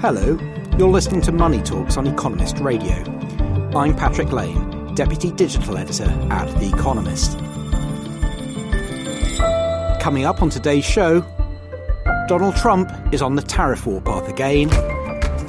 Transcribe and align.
Hello, 0.00 0.38
you're 0.78 0.88
listening 0.88 1.20
to 1.20 1.30
Money 1.30 1.60
Talks 1.60 1.98
on 1.98 2.06
Economist 2.06 2.56
Radio. 2.60 2.94
I'm 3.76 3.94
Patrick 3.94 4.32
Lane, 4.32 4.94
Deputy 4.94 5.30
Digital 5.30 5.76
Editor 5.76 6.08
at 6.30 6.46
The 6.58 6.70
Economist. 6.74 7.32
Coming 10.02 10.24
up 10.24 10.40
on 10.40 10.48
today's 10.48 10.86
show, 10.86 11.20
Donald 12.28 12.56
Trump 12.56 12.90
is 13.12 13.20
on 13.20 13.34
the 13.34 13.42
tariff 13.42 13.84
war 13.84 14.00
path 14.00 14.26
again, 14.26 14.70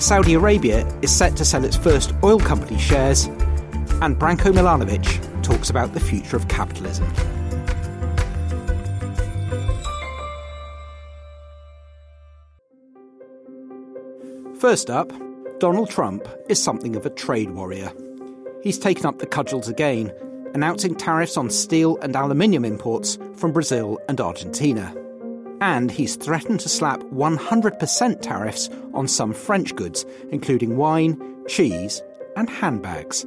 Saudi 0.01 0.33
Arabia 0.33 0.85
is 1.01 1.15
set 1.15 1.37
to 1.37 1.45
sell 1.45 1.63
its 1.63 1.77
first 1.77 2.13
oil 2.21 2.37
company 2.37 2.77
shares, 2.77 3.27
and 4.01 4.19
Branko 4.19 4.51
Milanovic 4.51 5.41
talks 5.43 5.69
about 5.69 5.93
the 5.93 6.01
future 6.01 6.35
of 6.35 6.49
capitalism. 6.49 7.07
First 14.61 14.91
up, 14.91 15.11
Donald 15.57 15.89
Trump 15.89 16.27
is 16.47 16.61
something 16.61 16.95
of 16.95 17.03
a 17.03 17.09
trade 17.09 17.49
warrior. 17.49 17.91
He's 18.61 18.77
taken 18.77 19.07
up 19.07 19.17
the 19.17 19.25
cudgels 19.25 19.67
again, 19.67 20.13
announcing 20.53 20.93
tariffs 20.93 21.35
on 21.35 21.49
steel 21.49 21.97
and 22.03 22.15
aluminium 22.15 22.63
imports 22.63 23.17
from 23.37 23.53
Brazil 23.53 23.97
and 24.07 24.21
Argentina. 24.21 24.95
And 25.61 25.89
he's 25.89 26.15
threatened 26.15 26.59
to 26.59 26.69
slap 26.69 26.99
100% 26.99 28.21
tariffs 28.21 28.69
on 28.93 29.07
some 29.07 29.33
French 29.33 29.75
goods, 29.75 30.05
including 30.29 30.77
wine, 30.77 31.19
cheese, 31.47 32.03
and 32.35 32.47
handbags. 32.47 33.25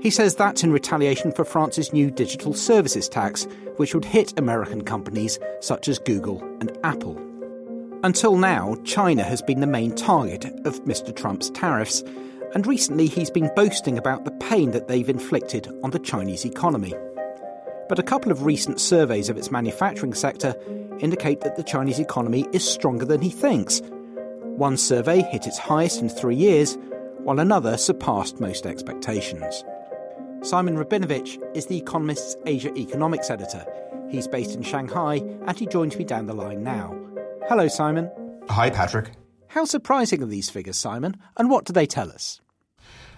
He 0.00 0.08
says 0.08 0.34
that's 0.34 0.64
in 0.64 0.72
retaliation 0.72 1.32
for 1.32 1.44
France's 1.44 1.92
new 1.92 2.10
digital 2.10 2.54
services 2.54 3.06
tax, 3.06 3.46
which 3.76 3.94
would 3.94 4.06
hit 4.06 4.38
American 4.38 4.80
companies 4.82 5.38
such 5.60 5.88
as 5.88 5.98
Google 5.98 6.42
and 6.62 6.74
Apple. 6.84 7.20
Until 8.04 8.36
now, 8.36 8.74
China 8.82 9.22
has 9.22 9.42
been 9.42 9.60
the 9.60 9.66
main 9.68 9.94
target 9.94 10.46
of 10.66 10.82
Mr. 10.84 11.14
Trump's 11.14 11.50
tariffs, 11.50 12.02
and 12.52 12.66
recently 12.66 13.06
he's 13.06 13.30
been 13.30 13.48
boasting 13.54 13.96
about 13.96 14.24
the 14.24 14.32
pain 14.32 14.72
that 14.72 14.88
they've 14.88 15.08
inflicted 15.08 15.68
on 15.84 15.92
the 15.92 16.00
Chinese 16.00 16.44
economy. 16.44 16.92
But 17.88 18.00
a 18.00 18.02
couple 18.02 18.32
of 18.32 18.44
recent 18.44 18.80
surveys 18.80 19.28
of 19.28 19.36
its 19.36 19.52
manufacturing 19.52 20.14
sector 20.14 20.56
indicate 20.98 21.42
that 21.42 21.54
the 21.54 21.62
Chinese 21.62 22.00
economy 22.00 22.44
is 22.52 22.68
stronger 22.68 23.04
than 23.04 23.20
he 23.20 23.30
thinks. 23.30 23.80
One 24.40 24.76
survey 24.76 25.22
hit 25.22 25.46
its 25.46 25.58
highest 25.58 26.02
in 26.02 26.08
three 26.08 26.34
years, 26.34 26.76
while 27.18 27.38
another 27.38 27.76
surpassed 27.76 28.40
most 28.40 28.66
expectations. 28.66 29.62
Simon 30.42 30.76
Rabinovitch 30.76 31.40
is 31.54 31.66
The 31.66 31.78
Economist's 31.78 32.34
Asia 32.46 32.76
Economics 32.76 33.30
editor. 33.30 33.64
He's 34.10 34.26
based 34.26 34.56
in 34.56 34.62
Shanghai, 34.62 35.18
and 35.46 35.56
he 35.56 35.66
joins 35.66 35.96
me 35.96 36.02
down 36.02 36.26
the 36.26 36.34
line 36.34 36.64
now. 36.64 36.98
Hello, 37.48 37.68
Simon. 37.68 38.10
Hi, 38.48 38.70
Patrick. 38.70 39.10
How 39.48 39.64
surprising 39.64 40.22
are 40.22 40.26
these 40.26 40.48
figures, 40.48 40.78
Simon, 40.78 41.16
and 41.36 41.50
what 41.50 41.64
do 41.64 41.72
they 41.72 41.86
tell 41.86 42.10
us? 42.10 42.40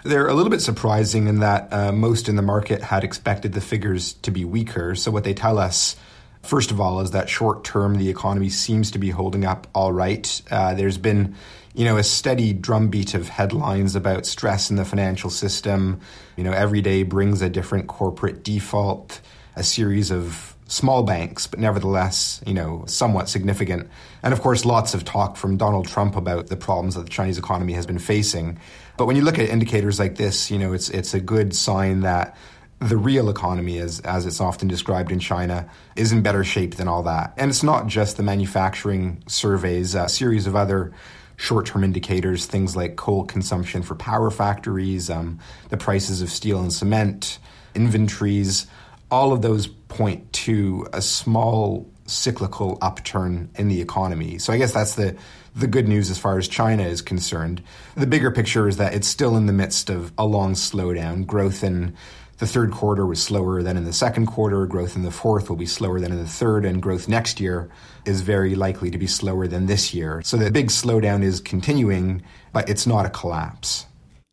They're 0.03 0.27
a 0.27 0.35
little 0.35 0.51
bit 0.51 0.61
surprising 0.61 1.29
in 1.29 1.41
that 1.41 1.73
uh, 1.73 1.93
most 1.93 2.29
in 2.29 2.37
the 2.37 2.43
market 2.43 2.83
had 2.83 3.05
expected 3.05 3.53
the 3.53 3.61
figures 3.61 4.15
to 4.15 4.31
be 4.31 4.45
weaker. 4.45 4.95
So, 4.95 5.11
what 5.11 5.25
they 5.25 5.35
tell 5.35 5.59
us, 5.59 5.97
first 6.43 6.71
of 6.71 6.81
all, 6.81 7.01
is 7.01 7.13
that 7.13 7.29
short 7.29 7.65
term 7.65 7.97
the 7.97 8.11
economy 8.11 8.49
seems 8.49 8.91
to 8.91 8.99
be 8.99 9.11
holding 9.11 9.45
up 9.45 9.67
all 9.75 9.93
right. 9.93 10.43
Uh, 10.51 10.75
there's 10.75 10.99
been 10.99 11.37
you 11.75 11.85
know, 11.85 11.97
a 11.97 12.05
steady 12.05 12.53
drumbeat 12.53 13.15
of 13.15 13.29
headlines 13.29 13.97
about 13.97 14.27
stress 14.27 14.71
in 14.71 14.77
the 14.77 14.85
financial 14.85 15.29
system. 15.29 16.01
You 16.37 16.45
know, 16.45 16.53
every 16.53 16.81
day 16.81 17.03
brings 17.03 17.43
a 17.43 17.51
different 17.51 17.89
corporate 17.89 18.45
default, 18.45 19.21
a 19.57 19.65
series 19.65 20.13
of 20.13 20.54
small 20.75 21.05
banks, 21.05 21.47
but 21.47 21.61
nevertheless, 21.61 22.43
you 22.45 22.53
know, 22.53 22.85
somewhat 22.87 23.29
significant. 23.29 23.89
And 24.25 24.35
of 24.35 24.41
course, 24.41 24.65
lots 24.65 24.93
of 24.93 25.05
talk 25.05 25.37
from 25.37 25.57
Donald 25.57 25.87
Trump 25.87 26.17
about 26.17 26.49
the 26.49 26.57
problems 26.57 26.97
that 26.97 27.03
the 27.03 27.11
Chinese 27.11 27.39
economy 27.39 27.75
has 27.75 27.87
been 27.87 28.01
facing. 28.01 28.59
But 28.97 29.07
when 29.07 29.15
you 29.15 29.23
look 29.23 29.39
at 29.39 29.49
indicators 29.49 30.01
like 30.01 30.17
this, 30.17 30.51
you 30.51 30.59
know, 30.59 30.73
it's 30.73 30.91
it's 30.91 31.15
a 31.15 31.21
good 31.21 31.55
sign 31.55 32.01
that 32.01 32.37
the 32.81 32.97
real 32.97 33.31
economy, 33.31 33.79
as 33.79 34.01
as 34.01 34.27
it's 34.27 34.41
often 34.41 34.67
described 34.67 35.13
in 35.13 35.21
China, 35.21 35.71
is 35.95 36.11
in 36.11 36.23
better 36.23 36.43
shape 36.43 36.75
than 36.75 36.89
all 36.89 37.05
that. 37.05 37.35
And 37.37 37.51
it's 37.51 37.63
not 37.63 37.87
just 37.87 38.17
the 38.17 38.25
manufacturing 38.25 39.23
surveys; 39.29 39.95
a 39.95 40.09
series 40.09 40.49
of 40.49 40.57
other 40.57 40.93
short-term 41.37 41.85
indicators, 41.85 42.47
things 42.47 42.75
like 42.77 42.97
coal 42.97 43.25
consumption 43.25 43.83
for 43.83 43.95
power 43.95 44.31
factories, 44.31 45.09
um, 45.11 45.39
the 45.69 45.77
prices 45.77 46.21
of 46.21 46.31
steel 46.31 46.61
and 46.61 46.73
cement, 46.73 47.39
inventories 47.75 48.67
all 49.11 49.33
of 49.33 49.43
those 49.43 49.67
point 49.67 50.33
to 50.33 50.87
a 50.93 51.01
small 51.01 51.91
cyclical 52.07 52.79
upturn 52.83 53.51
in 53.57 53.69
the 53.69 53.81
economy. 53.81 54.39
So 54.39 54.53
I 54.53 54.59
guess 54.59 54.73
that's 54.73 54.95
the 54.95 55.17
the 55.57 55.67
good 55.69 55.87
news 55.87 56.11
as 56.11 56.19
far 56.19 56.37
as 56.37 56.49
China 56.49 56.83
is 56.83 57.01
concerned. 57.01 57.63
The 57.95 58.09
bigger 58.09 58.33
picture 58.33 58.67
is 58.67 58.77
that 58.79 58.93
it's 58.93 59.07
still 59.07 59.37
in 59.37 59.47
the 59.47 59.53
midst 59.53 59.89
of 59.89 60.13
a 60.19 60.27
long 60.27 60.55
slowdown. 60.55 61.27
Growth 61.27 61.63
in 61.63 61.95
the 62.39 62.47
third 62.47 62.73
quarter 62.73 63.07
was 63.07 63.23
slower 63.23 63.63
than 63.63 63.77
in 63.77 63.85
the 63.85 63.93
second 63.93 64.27
quarter. 64.27 64.67
Growth 64.67 64.97
in 64.97 65.03
the 65.03 65.13
fourth 65.13 65.49
will 65.49 65.57
be 65.57 65.67
slower 65.67 66.01
than 66.01 66.11
in 66.11 66.19
the 66.19 66.29
third, 66.29 66.65
and 66.65 66.83
growth 66.83 67.07
next 67.07 67.39
year 67.39 67.71
is 68.05 68.23
very 68.23 68.57
likely 68.57 68.91
to 68.91 68.99
be 68.99 69.07
slower 69.07 69.47
than 69.47 69.67
this 69.67 69.95
year. 69.95 70.21
So 70.25 70.37
the 70.37 70.51
big 70.51 70.69
slowdown 70.69 71.23
is 71.23 71.39
continuing, 71.41 72.23
but 72.53 72.69
it's 72.69 72.87
not 72.87 73.07
a 73.07 73.11
collapse. 73.11 73.87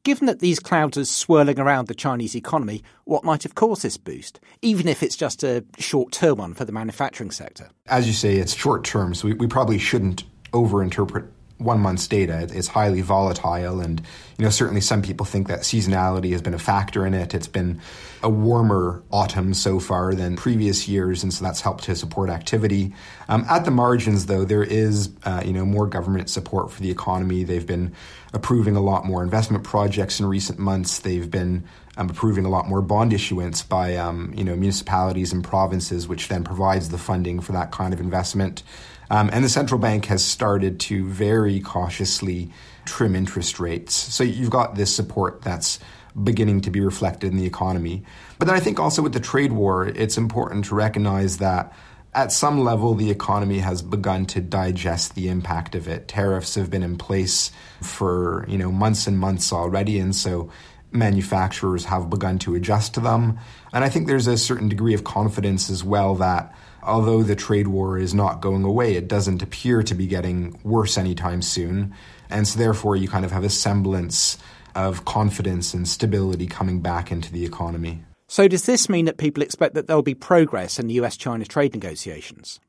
Given 0.04 0.26
that 0.26 0.40
these 0.40 0.60
clouds 0.60 0.98
are 0.98 1.06
swirling 1.06 1.60
around 1.60 1.88
the 1.88 1.94
Chinese 1.94 2.36
economy, 2.36 2.84
what 3.06 3.24
might 3.24 3.44
have 3.44 3.54
caused 3.54 3.84
this 3.84 3.98
boost, 3.98 4.40
even 4.64 4.88
if 4.88 5.04
it's 5.04 5.16
just 5.16 5.44
a 5.44 5.64
short 5.78 6.12
term 6.12 6.40
one 6.40 6.54
for 6.56 6.66
the 6.66 6.72
manufacturing 6.72 7.30
sector? 7.30 7.70
As 7.86 8.08
you 8.08 8.14
say, 8.14 8.38
it's 8.38 8.56
short 8.56 8.84
term, 8.84 9.14
so 9.14 9.28
we, 9.28 9.36
we 9.36 9.46
probably 9.46 9.78
shouldn't 9.78 10.24
overinterpret 10.54 11.28
one 11.62 11.80
month's 11.80 12.08
data. 12.08 12.48
It's 12.52 12.68
highly 12.68 13.02
volatile, 13.02 13.80
and 13.80 14.02
you 14.38 14.46
know 14.46 14.50
certainly 14.50 14.82
some 14.82 15.02
people 15.02 15.26
think 15.26 15.48
that 15.48 15.62
seasonality 15.62 16.32
has 16.32 16.42
been 16.42 16.54
a 16.54 16.60
factor 16.60 17.06
in 17.06 17.14
it. 17.14 17.34
It's 17.34 17.48
been 17.48 17.80
a 18.24 18.30
warmer 18.30 19.04
autumn 19.12 19.54
so 19.54 19.80
far 19.80 20.14
than 20.14 20.36
previous 20.36 20.88
years, 20.88 21.24
and 21.24 21.34
so 21.34 21.44
that's 21.44 21.62
helped 21.62 21.84
to 21.86 21.96
support 21.96 22.30
activity. 22.30 22.94
Um, 23.30 23.46
at 23.50 23.66
the 23.66 23.72
margins, 23.72 24.26
though, 24.26 24.46
there 24.46 24.64
is 24.64 25.10
uh, 25.24 25.44
you 25.46 25.54
know 25.54 25.66
more 25.66 25.88
government 25.88 26.30
support 26.30 26.72
for 26.72 26.82
the 26.82 26.92
economy. 26.92 27.44
They've 27.44 27.66
been 27.66 27.94
approving 28.34 28.76
a 28.76 28.82
lot 28.82 29.06
more 29.06 29.24
investment 29.24 29.64
projects 29.64 30.20
in 30.20 30.26
recent 30.26 30.60
months. 30.60 31.00
They've 31.00 31.30
been 31.30 31.66
um, 31.98 32.10
approving 32.10 32.46
a 32.46 32.50
lot 32.50 32.68
more 32.68 32.82
bond 32.82 33.14
issuance 33.14 33.64
by 33.64 33.96
um, 33.96 34.34
you 34.36 34.44
know 34.44 34.56
municipalities 34.56 35.34
and 35.34 35.44
provinces, 35.44 36.08
which 36.08 36.28
then 36.28 36.44
provides 36.44 36.90
the 36.90 36.98
funding 36.98 37.42
for 37.42 37.52
that 37.52 37.72
kind 37.72 37.94
of 37.94 38.00
investment. 38.00 38.64
Um, 39.12 39.30
and 39.34 39.44
the 39.44 39.50
central 39.50 39.78
bank 39.78 40.06
has 40.06 40.24
started 40.24 40.80
to 40.82 41.06
very 41.06 41.60
cautiously 41.60 42.50
trim 42.86 43.14
interest 43.14 43.60
rates. 43.60 43.94
So 43.94 44.24
you've 44.24 44.50
got 44.50 44.76
this 44.76 44.96
support 44.96 45.42
that's 45.42 45.80
beginning 46.24 46.62
to 46.62 46.72
be 46.72 46.80
reflected 46.80 47.30
in 47.30 47.38
the 47.38 47.46
economy. 47.46 48.04
But 48.40 48.46
then 48.46 48.56
I 48.56 48.62
think 48.62 48.80
also 48.80 49.02
with 49.02 49.12
the 49.12 49.20
trade 49.20 49.52
war, 49.52 49.86
it's 49.86 50.18
important 50.18 50.64
to 50.66 50.76
recognize 50.76 51.40
that 51.40 51.74
at 52.14 52.32
some 52.32 52.64
level, 52.64 52.96
the 52.96 53.12
economy 53.12 53.60
has 53.60 53.82
begun 53.82 54.26
to 54.28 54.40
digest 54.40 55.16
the 55.16 55.28
impact 55.28 55.76
of 55.76 55.90
it. 55.90 56.08
Tariffs 56.08 56.56
have 56.56 56.70
been 56.70 56.84
in 56.84 56.98
place 56.98 57.52
for 57.82 58.46
you 58.48 58.58
know 58.58 58.72
months 58.72 59.08
and 59.08 59.20
months 59.20 59.52
already, 59.54 60.00
and 60.00 60.16
so 60.16 60.50
manufacturers 60.92 61.86
have 61.86 62.10
begun 62.10 62.38
to 62.40 62.56
adjust 62.56 62.94
to 62.94 63.00
them. 63.00 63.40
And 63.74 63.84
I 63.84 63.90
think 63.90 64.08
there's 64.08 64.28
a 64.28 64.38
certain 64.38 64.68
degree 64.68 64.94
of 64.94 65.06
confidence 65.06 65.70
as 65.70 65.84
well 65.84 66.16
that 66.16 66.54
although 66.84 67.24
the 67.24 67.36
trade 67.36 67.68
war 67.68 67.98
is 67.98 68.14
not 68.14 68.42
going 68.42 68.64
away, 68.64 68.96
it 68.96 69.08
doesn't 69.08 69.42
appear 69.42 69.84
to 69.84 69.96
be 69.96 70.08
getting 70.08 70.60
worse 70.64 70.98
anytime 70.98 71.42
soon. 71.42 71.94
And 72.30 72.48
so, 72.48 72.58
therefore, 72.58 72.96
you 72.96 73.08
kind 73.08 73.26
of 73.26 73.32
have 73.32 73.44
a 73.44 73.50
semblance 73.50 74.38
of 74.76 75.06
confidence 75.06 75.74
and 75.74 75.88
stability 75.88 76.48
coming 76.48 76.82
back 76.82 77.12
into 77.12 77.32
the 77.32 77.46
economy. 77.46 78.04
So, 78.28 78.48
does 78.48 78.66
this 78.66 78.88
mean 78.88 79.06
that 79.06 79.18
people 79.18 79.44
expect 79.44 79.76
that 79.76 79.88
there'll 79.88 80.02
be 80.02 80.16
progress 80.16 80.80
in 80.80 80.88
the 80.88 80.94
US 80.96 81.18
China 81.18 81.46
trade 81.46 81.74
negotiations? 81.74 82.60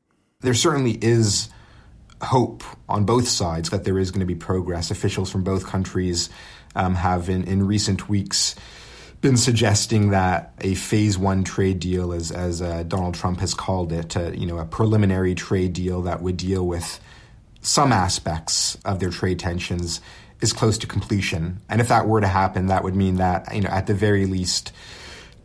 There 0.41 0.53
certainly 0.53 0.99
is 1.01 1.49
hope 2.21 2.63
on 2.89 3.05
both 3.05 3.27
sides 3.27 3.69
that 3.69 3.83
there 3.83 3.97
is 3.97 4.11
going 4.11 4.19
to 4.19 4.25
be 4.25 4.35
progress. 4.35 4.91
Officials 4.91 5.31
from 5.31 5.43
both 5.43 5.65
countries 5.65 6.29
um, 6.75 6.95
have, 6.95 7.29
in, 7.29 7.43
in 7.45 7.65
recent 7.65 8.09
weeks, 8.09 8.55
been 9.23 9.37
suggesting 9.37 10.09
that 10.09 10.53
a 10.59 10.75
phase 10.75 11.17
one 11.17 11.43
trade 11.45 11.79
deal, 11.79 12.13
as 12.13 12.29
as 12.29 12.61
uh, 12.61 12.83
Donald 12.83 13.15
Trump 13.15 13.39
has 13.39 13.53
called 13.53 13.91
it, 13.91 14.15
uh, 14.15 14.31
you 14.33 14.45
know, 14.45 14.59
a 14.59 14.65
preliminary 14.65 15.33
trade 15.33 15.73
deal 15.73 16.01
that 16.03 16.21
would 16.21 16.37
deal 16.37 16.67
with 16.67 16.99
some 17.61 17.93
aspects 17.93 18.75
of 18.83 18.99
their 18.99 19.09
trade 19.09 19.39
tensions, 19.39 20.01
is 20.41 20.51
close 20.51 20.77
to 20.77 20.85
completion. 20.85 21.59
And 21.69 21.79
if 21.79 21.87
that 21.87 22.05
were 22.05 22.19
to 22.19 22.27
happen, 22.27 22.67
that 22.67 22.83
would 22.83 22.95
mean 22.95 23.15
that 23.15 23.55
you 23.55 23.61
know, 23.61 23.69
at 23.69 23.87
the 23.87 23.93
very 23.93 24.25
least, 24.25 24.73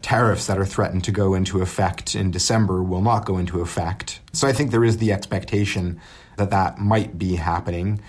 tariffs 0.03 0.49
that 0.49 0.59
are 0.59 0.67
threatened 0.67 1.05
to 1.05 1.13
go 1.13 1.35
into 1.35 1.63
effect 1.63 2.17
in 2.17 2.33
December 2.33 2.83
will 2.83 3.03
not 3.03 3.25
go 3.25 3.39
into 3.39 3.61
effect. 3.61 4.21
So 4.33 4.49
I 4.49 4.53
think 4.53 4.73
there 4.73 4.85
is 4.85 4.99
the 4.99 5.13
expectation 5.13 6.01
that 6.37 6.51
that 6.51 6.79
might 6.79 7.17
be 7.17 7.37
happening. 7.37 8.01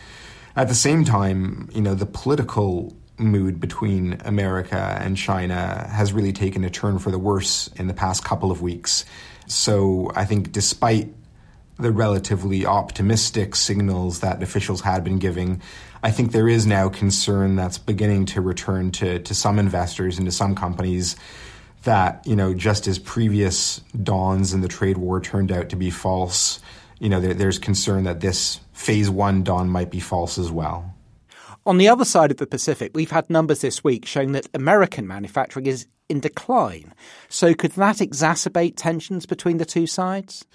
At 0.56 0.68
the 0.68 0.76
same 0.76 1.06
time, 1.06 1.70
you 1.74 1.82
know, 1.82 1.94
the 1.94 2.08
political 2.08 2.96
mood 3.20 3.60
between 3.60 4.18
America 4.26 4.98
and 5.02 5.18
China 5.18 5.88
has 5.92 6.14
really 6.14 6.34
taken 6.34 6.64
a 6.64 6.70
turn 6.70 7.00
for 7.00 7.12
the 7.12 7.20
worse 7.20 7.70
in 7.76 7.88
the 7.88 7.94
past 7.94 8.24
couple 8.24 8.52
of 8.52 8.62
weeks. 8.62 9.06
So 9.48 10.12
I 10.16 10.26
think 10.26 10.52
despite 10.52 11.10
the 11.78 11.92
relatively 11.92 12.66
optimistic 12.66 13.56
signals 13.56 14.20
that 14.20 14.44
officials 14.44 14.82
had 14.82 15.04
been 15.04 15.18
giving, 15.18 15.62
I 16.04 16.12
think 16.12 16.32
there 16.32 16.48
is 16.48 16.66
now 16.66 16.90
concern 16.90 17.56
that's 17.56 17.78
beginning 17.78 18.26
to 18.28 18.42
return 18.42 18.92
to, 18.92 19.20
to 19.20 19.34
some 19.34 19.60
investors 19.60 20.18
and 20.18 20.26
to 20.28 20.32
some 20.32 20.56
companies 20.56 21.16
that, 21.84 22.26
you 22.28 22.36
know, 22.36 22.54
just 22.54 22.88
as 22.88 23.00
previous 23.00 23.80
dawns 24.04 24.54
in 24.54 24.62
the 24.62 24.68
trade 24.68 24.98
war 24.98 25.22
turned 25.22 25.52
out 25.52 25.70
to 25.70 25.76
be 25.76 25.90
false, 25.90 26.60
you 27.00 27.08
know, 27.08 27.22
there, 27.22 27.34
there's 27.34 27.60
concern 27.60 28.04
that 28.04 28.20
this 28.20 28.60
phase 28.74 29.10
one 29.10 29.44
dawn 29.44 29.70
might 29.70 29.90
be 29.90 30.00
false 30.00 30.38
as 30.38 30.52
well. 30.52 30.94
On 31.70 31.78
the 31.78 31.88
other 31.88 32.04
side 32.04 32.32
of 32.32 32.38
the 32.38 32.48
Pacific, 32.48 32.94
we've 32.96 33.12
had 33.12 33.30
numbers 33.30 33.62
this 33.62 33.84
week 33.84 34.08
showing 34.08 34.32
that 34.32 34.48
American 34.56 35.06
manufacturing 35.06 35.68
is 35.68 35.86
in 36.10 36.20
decline. 36.20 36.96
So 37.28 37.54
could 37.54 37.74
that 37.74 37.98
exacerbate 37.98 38.74
tensions 38.76 39.28
between 39.28 39.58
the 39.58 39.66
two 39.66 39.86
sides? 39.86 40.48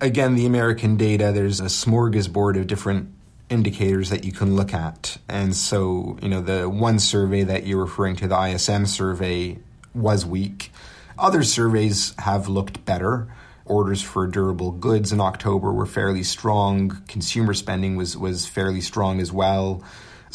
Again, 0.00 0.34
the 0.34 0.46
American 0.46 0.96
data, 0.96 1.30
there's 1.30 1.60
a 1.60 1.66
smorgasbord 1.66 2.58
of 2.58 2.68
different 2.68 3.12
indicators 3.50 4.08
that 4.08 4.24
you 4.24 4.32
can 4.32 4.56
look 4.56 4.72
at. 4.72 5.18
And 5.28 5.54
so, 5.54 6.16
you 6.22 6.30
know, 6.30 6.40
the 6.40 6.70
one 6.70 7.00
survey 7.00 7.42
that 7.42 7.66
you're 7.66 7.84
referring 7.84 8.16
to, 8.16 8.26
the 8.26 8.42
ISM 8.42 8.86
survey, 8.86 9.58
was 9.94 10.24
weak. 10.24 10.72
Other 11.18 11.42
surveys 11.42 12.14
have 12.20 12.48
looked 12.48 12.82
better. 12.86 13.28
Orders 13.66 14.00
for 14.00 14.26
durable 14.26 14.70
goods 14.70 15.12
in 15.12 15.20
October 15.20 15.70
were 15.70 15.84
fairly 15.84 16.22
strong. 16.22 17.02
Consumer 17.08 17.52
spending 17.52 17.96
was, 17.96 18.16
was 18.16 18.46
fairly 18.46 18.80
strong 18.80 19.20
as 19.20 19.30
well. 19.30 19.84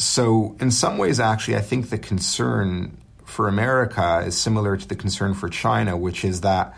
So, 0.02 0.56
in 0.58 0.72
some 0.72 0.98
ways, 0.98 1.20
actually, 1.20 1.56
I 1.56 1.60
think 1.60 1.90
the 1.90 1.98
concern 1.98 2.98
for 3.24 3.46
America 3.46 4.22
is 4.26 4.36
similar 4.36 4.76
to 4.76 4.88
the 4.88 4.96
concern 4.96 5.32
for 5.32 5.48
China, 5.48 5.96
which 5.96 6.24
is 6.24 6.40
that 6.40 6.76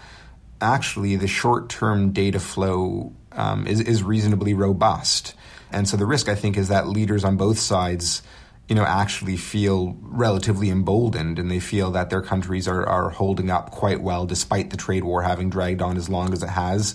actually 0.61 1.17
the 1.17 1.27
short 1.27 1.71
term 1.71 2.13
data 2.13 2.39
flow 2.39 3.15
um, 3.33 3.67
is, 3.67 3.81
is 3.81 4.03
reasonably 4.03 4.53
robust. 4.53 5.35
And 5.73 5.89
so 5.89 5.97
the 5.97 6.05
risk, 6.05 6.29
I 6.29 6.35
think, 6.35 6.59
is 6.59 6.69
that 6.69 6.87
leaders 6.87 7.25
on 7.25 7.37
both 7.37 7.59
sides 7.59 8.23
you 8.69 8.75
know, 8.75 8.85
actually 8.85 9.37
feel 9.37 9.97
relatively 10.01 10.71
emboldened 10.71 11.39
and 11.39 11.51
they 11.51 11.61
feel 11.61 11.91
that 11.91 12.11
their 12.11 12.23
countries 12.23 12.67
are, 12.67 12.87
are 12.87 13.11
holding 13.11 13.51
up 13.51 13.71
quite 13.71 14.01
well 14.01 14.25
despite 14.25 14.71
the 14.71 14.77
trade 14.77 15.05
war 15.05 15.23
having 15.23 15.51
dragged 15.51 15.83
on 15.83 15.97
as 15.97 16.09
long 16.09 16.33
as 16.33 16.43
it 16.43 16.49
has. 16.51 16.95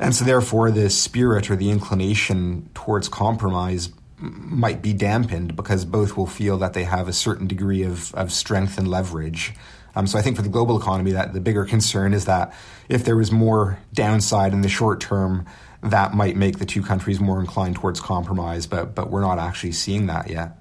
And 0.00 0.14
so, 0.14 0.24
therefore, 0.24 0.70
the 0.72 0.90
spirit 0.90 1.48
or 1.48 1.56
the 1.56 1.70
inclination 1.70 2.70
towards 2.74 3.08
compromise 3.08 3.90
might 4.20 4.82
be 4.82 4.92
dampened 4.92 5.56
because 5.56 5.84
both 5.84 6.16
will 6.16 6.26
feel 6.26 6.58
that 6.58 6.72
they 6.72 6.84
have 6.84 7.08
a 7.08 7.12
certain 7.12 7.46
degree 7.46 7.82
of, 7.82 8.14
of 8.14 8.32
strength 8.32 8.78
and 8.78 8.88
leverage. 8.88 9.54
Um, 9.94 10.06
so 10.06 10.18
I 10.18 10.22
think 10.22 10.36
for 10.36 10.42
the 10.42 10.48
global 10.48 10.78
economy, 10.78 11.12
that 11.12 11.32
the 11.32 11.40
bigger 11.40 11.64
concern 11.64 12.14
is 12.14 12.24
that 12.26 12.54
if 12.88 13.04
there 13.04 13.16
was 13.16 13.32
more 13.32 13.78
downside 13.92 14.52
in 14.52 14.60
the 14.60 14.68
short 14.68 15.00
term, 15.00 15.46
that 15.82 16.14
might 16.14 16.36
make 16.36 16.58
the 16.58 16.66
two 16.66 16.82
countries 16.82 17.20
more 17.20 17.40
inclined 17.40 17.76
towards 17.76 18.00
compromise. 18.00 18.66
But 18.66 18.94
but 18.94 19.10
we're 19.10 19.20
not 19.20 19.38
actually 19.38 19.72
seeing 19.72 20.06
that 20.06 20.28
yet. 20.28 20.58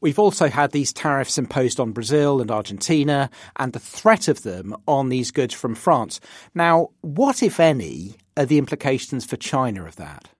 We've 0.00 0.18
also 0.18 0.48
had 0.48 0.72
these 0.72 0.92
tariffs 0.92 1.36
imposed 1.36 1.78
on 1.78 1.92
Brazil 1.92 2.40
and 2.40 2.50
Argentina 2.50 3.28
and 3.56 3.72
the 3.72 3.78
threat 3.78 4.28
of 4.28 4.42
them 4.42 4.74
on 4.88 5.10
these 5.10 5.30
goods 5.30 5.52
from 5.52 5.74
France. 5.74 6.20
Now, 6.54 6.88
what, 7.02 7.42
if 7.42 7.60
any, 7.60 8.16
are 8.36 8.46
the 8.46 8.56
implications 8.56 9.26
for 9.26 9.36
China 9.36 9.84
of 9.84 9.96
that? 9.96 10.30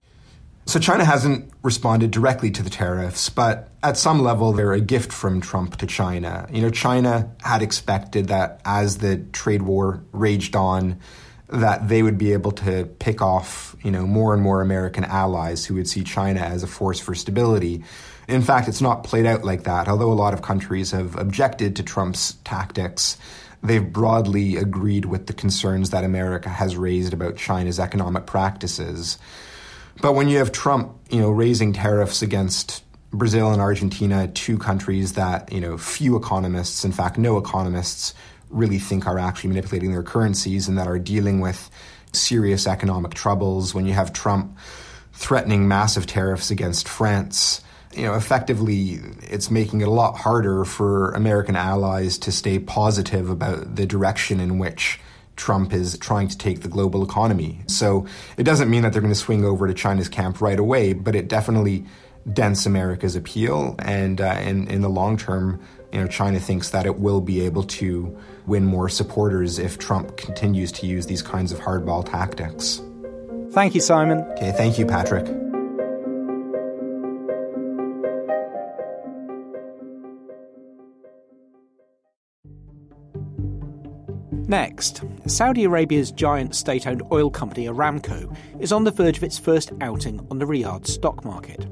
So 0.66 0.78
China 0.78 1.04
hasn't 1.04 1.50
responded 1.62 2.12
directly 2.12 2.50
to 2.52 2.62
the 2.62 2.70
tariffs, 2.70 3.28
but 3.28 3.70
at 3.82 3.96
some 3.96 4.22
level 4.22 4.52
they're 4.52 4.72
a 4.72 4.80
gift 4.80 5.12
from 5.12 5.40
Trump 5.40 5.76
to 5.78 5.86
China. 5.86 6.46
You 6.52 6.62
know, 6.62 6.70
China 6.70 7.32
had 7.42 7.62
expected 7.62 8.28
that 8.28 8.60
as 8.64 8.98
the 8.98 9.16
trade 9.32 9.62
war 9.62 10.04
raged 10.12 10.54
on, 10.54 11.00
that 11.48 11.88
they 11.88 12.02
would 12.02 12.18
be 12.18 12.32
able 12.32 12.52
to 12.52 12.84
pick 13.00 13.20
off, 13.20 13.74
you 13.82 13.90
know, 13.90 14.06
more 14.06 14.32
and 14.32 14.42
more 14.42 14.60
American 14.60 15.04
allies 15.04 15.66
who 15.66 15.74
would 15.74 15.88
see 15.88 16.04
China 16.04 16.40
as 16.40 16.62
a 16.62 16.68
force 16.68 17.00
for 17.00 17.14
stability. 17.14 17.82
In 18.28 18.42
fact, 18.42 18.68
it's 18.68 18.80
not 18.80 19.02
played 19.02 19.26
out 19.26 19.44
like 19.44 19.64
that. 19.64 19.88
Although 19.88 20.12
a 20.12 20.14
lot 20.14 20.32
of 20.32 20.42
countries 20.42 20.92
have 20.92 21.16
objected 21.16 21.74
to 21.76 21.82
Trump's 21.82 22.34
tactics, 22.44 23.18
they've 23.62 23.92
broadly 23.92 24.56
agreed 24.56 25.06
with 25.06 25.26
the 25.26 25.32
concerns 25.32 25.90
that 25.90 26.04
America 26.04 26.48
has 26.48 26.76
raised 26.76 27.12
about 27.12 27.36
China's 27.36 27.80
economic 27.80 28.26
practices. 28.26 29.18
But 30.00 30.14
when 30.14 30.28
you 30.28 30.38
have 30.38 30.52
Trump, 30.52 30.96
you 31.10 31.20
know, 31.20 31.30
raising 31.30 31.72
tariffs 31.72 32.22
against 32.22 32.82
Brazil 33.12 33.52
and 33.52 33.60
Argentina, 33.60 34.28
two 34.28 34.56
countries 34.56 35.14
that, 35.14 35.52
you 35.52 35.60
know, 35.60 35.76
few 35.76 36.16
economists, 36.16 36.84
in 36.84 36.92
fact, 36.92 37.18
no 37.18 37.36
economists 37.36 38.14
really 38.48 38.78
think 38.78 39.06
are 39.06 39.18
actually 39.18 39.48
manipulating 39.48 39.92
their 39.92 40.02
currencies 40.02 40.68
and 40.68 40.78
that 40.78 40.86
are 40.88 40.98
dealing 40.98 41.40
with 41.40 41.70
serious 42.12 42.66
economic 42.66 43.14
troubles, 43.14 43.74
when 43.74 43.86
you 43.86 43.92
have 43.92 44.12
Trump 44.12 44.56
threatening 45.12 45.68
massive 45.68 46.06
tariffs 46.06 46.50
against 46.50 46.88
France, 46.88 47.62
you 47.94 48.04
know, 48.04 48.14
effectively 48.14 49.00
it's 49.22 49.50
making 49.50 49.80
it 49.80 49.88
a 49.88 49.90
lot 49.90 50.16
harder 50.16 50.64
for 50.64 51.10
American 51.12 51.56
allies 51.56 52.18
to 52.18 52.32
stay 52.32 52.58
positive 52.58 53.28
about 53.28 53.74
the 53.76 53.86
direction 53.86 54.40
in 54.40 54.58
which 54.58 55.00
Trump 55.40 55.72
is 55.72 55.96
trying 55.98 56.28
to 56.28 56.36
take 56.36 56.60
the 56.60 56.68
global 56.68 57.02
economy. 57.02 57.60
So 57.66 58.06
it 58.36 58.42
doesn't 58.42 58.68
mean 58.68 58.82
that 58.82 58.92
they're 58.92 59.00
going 59.00 59.12
to 59.12 59.18
swing 59.18 59.42
over 59.42 59.66
to 59.66 59.72
China's 59.72 60.08
camp 60.08 60.42
right 60.42 60.58
away, 60.58 60.92
but 60.92 61.14
it 61.14 61.28
definitely 61.28 61.86
dents 62.30 62.66
America's 62.66 63.16
appeal. 63.16 63.74
And 63.78 64.20
uh, 64.20 64.38
in, 64.44 64.68
in 64.68 64.82
the 64.82 64.90
long 64.90 65.16
term, 65.16 65.58
you 65.92 66.00
know, 66.00 66.06
China 66.06 66.38
thinks 66.38 66.70
that 66.70 66.84
it 66.84 67.00
will 67.00 67.22
be 67.22 67.40
able 67.40 67.64
to 67.64 68.16
win 68.46 68.66
more 68.66 68.90
supporters 68.90 69.58
if 69.58 69.78
Trump 69.78 70.18
continues 70.18 70.70
to 70.72 70.86
use 70.86 71.06
these 71.06 71.22
kinds 71.22 71.52
of 71.52 71.58
hardball 71.58 72.04
tactics. 72.04 72.82
Thank 73.52 73.74
you, 73.74 73.80
Simon. 73.80 74.18
Okay, 74.32 74.52
thank 74.52 74.78
you, 74.78 74.84
Patrick. 74.84 75.49
Next, 84.50 85.04
Saudi 85.28 85.62
Arabia's 85.62 86.10
giant 86.10 86.56
state 86.56 86.84
owned 86.84 87.04
oil 87.12 87.30
company 87.30 87.66
Aramco 87.66 88.36
is 88.58 88.72
on 88.72 88.82
the 88.82 88.90
verge 88.90 89.16
of 89.16 89.22
its 89.22 89.38
first 89.38 89.70
outing 89.80 90.26
on 90.28 90.40
the 90.40 90.44
Riyadh 90.44 90.88
stock 90.88 91.24
market. 91.24 91.68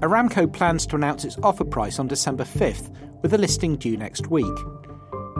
Aramco 0.00 0.52
plans 0.52 0.84
to 0.88 0.96
announce 0.96 1.24
its 1.24 1.38
offer 1.42 1.64
price 1.64 1.98
on 1.98 2.06
December 2.06 2.44
5th, 2.44 2.94
with 3.22 3.32
a 3.32 3.38
listing 3.38 3.76
due 3.76 3.96
next 3.96 4.26
week. 4.26 4.44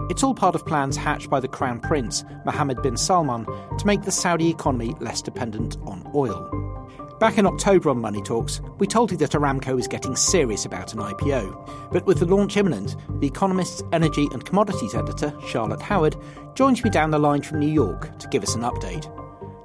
It's 0.08 0.22
all 0.22 0.34
part 0.34 0.54
of 0.54 0.64
plans 0.64 0.96
hatched 0.96 1.28
by 1.28 1.40
the 1.40 1.46
Crown 1.46 1.78
Prince, 1.78 2.24
Mohammed 2.46 2.80
bin 2.80 2.96
Salman, 2.96 3.44
to 3.76 3.86
make 3.86 4.04
the 4.04 4.10
Saudi 4.10 4.48
economy 4.48 4.94
less 5.00 5.20
dependent 5.20 5.76
on 5.82 6.10
oil. 6.14 6.67
Back 7.18 7.36
in 7.36 7.46
October 7.46 7.90
on 7.90 8.00
Money 8.00 8.22
Talks, 8.22 8.60
we 8.78 8.86
told 8.86 9.10
you 9.10 9.16
that 9.16 9.32
Aramco 9.32 9.76
is 9.76 9.88
getting 9.88 10.14
serious 10.14 10.64
about 10.64 10.92
an 10.92 11.00
IPO. 11.00 11.90
But 11.90 12.06
with 12.06 12.20
the 12.20 12.26
launch 12.26 12.56
imminent, 12.56 12.94
The 13.20 13.26
Economist's 13.26 13.82
energy 13.92 14.28
and 14.32 14.44
commodities 14.44 14.94
editor, 14.94 15.34
Charlotte 15.48 15.82
Howard, 15.82 16.16
joins 16.54 16.84
me 16.84 16.90
down 16.90 17.10
the 17.10 17.18
line 17.18 17.42
from 17.42 17.58
New 17.58 17.66
York 17.66 18.16
to 18.20 18.28
give 18.28 18.44
us 18.44 18.54
an 18.54 18.62
update. 18.62 19.10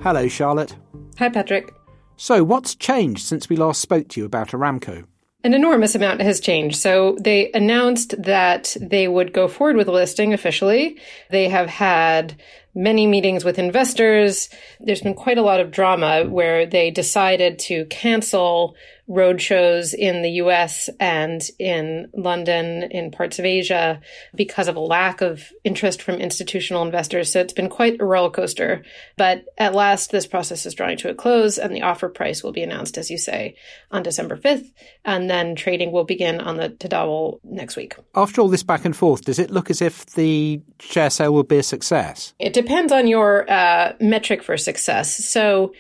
Hello, 0.01 0.27
Charlotte. 0.27 0.75
Hi, 1.19 1.29
Patrick. 1.29 1.75
So, 2.17 2.43
what's 2.43 2.73
changed 2.73 3.21
since 3.21 3.49
we 3.49 3.55
last 3.55 3.81
spoke 3.81 4.07
to 4.09 4.19
you 4.19 4.25
about 4.25 4.47
Aramco? 4.47 5.05
An 5.43 5.53
enormous 5.53 5.93
amount 5.93 6.21
has 6.21 6.39
changed. 6.39 6.77
So 6.77 7.17
they 7.19 7.51
announced 7.51 8.15
that 8.23 8.77
they 8.79 9.09
would 9.09 9.33
go 9.33 9.49
forward 9.49 9.75
with 9.75 9.89
listing 9.89 10.33
officially. 10.33 10.97
They 11.31 11.49
have 11.49 11.67
had 11.67 12.41
many 12.75 13.07
meetings 13.07 13.45
with 13.45 13.59
investors. 13.59 14.49
There's 14.79 15.01
been 15.01 15.13
quite 15.13 15.37
a 15.37 15.43
lot 15.43 15.59
of 15.59 15.71
drama 15.71 16.25
where 16.27 16.65
they 16.65 16.91
decided 16.91 17.59
to 17.59 17.85
cancel 17.85 18.75
roadshows 19.09 19.93
in 19.93 20.21
the 20.21 20.29
US 20.31 20.89
and 20.99 21.41
in 21.59 22.09
London, 22.13 22.83
in 22.83 23.11
parts 23.11 23.37
of 23.37 23.45
Asia, 23.45 23.99
because 24.33 24.67
of 24.69 24.77
a 24.77 24.79
lack 24.79 25.21
of 25.21 25.51
interest 25.63 26.01
from 26.01 26.15
institutional 26.15 26.83
investors. 26.83 27.31
So 27.31 27.41
it's 27.41 27.53
been 27.53 27.69
quite 27.69 27.99
a 27.99 28.05
roller 28.05 28.29
coaster. 28.29 28.83
But 29.17 29.45
at 29.57 29.73
last, 29.73 30.11
this 30.11 30.25
process 30.25 30.65
is 30.65 30.73
drawing 30.73 30.97
to 30.99 31.09
a 31.09 31.15
close, 31.15 31.57
and 31.57 31.75
the 31.75 31.81
offer 31.81 32.07
price 32.07 32.43
will 32.43 32.53
be 32.53 32.63
announced, 32.63 32.97
as 32.97 33.11
you 33.11 33.17
say, 33.17 33.55
on 33.91 34.03
December 34.03 34.37
5th. 34.37 34.71
And 35.03 35.29
then 35.29 35.55
trading 35.55 35.91
will 35.91 36.05
begin 36.05 36.39
on 36.39 36.55
the 36.55 36.69
Tadawul 36.69 37.39
next 37.43 37.75
week. 37.75 37.95
After 38.15 38.39
all 38.39 38.47
this 38.47 38.63
back 38.63 38.85
and 38.85 38.95
forth, 38.95 39.25
does 39.25 39.39
it 39.39 39.51
look 39.51 39.69
as 39.69 39.81
if 39.81 40.05
the 40.07 40.61
share 40.79 41.09
sale 41.09 41.33
will 41.33 41.43
be 41.43 41.57
a 41.57 41.63
success? 41.63 42.33
It 42.39 42.53
depends 42.63 42.91
on 42.91 43.07
your 43.07 43.49
uh, 43.49 43.93
metric 43.99 44.43
for 44.43 44.57
success. 44.57 45.15
So, 45.25 45.73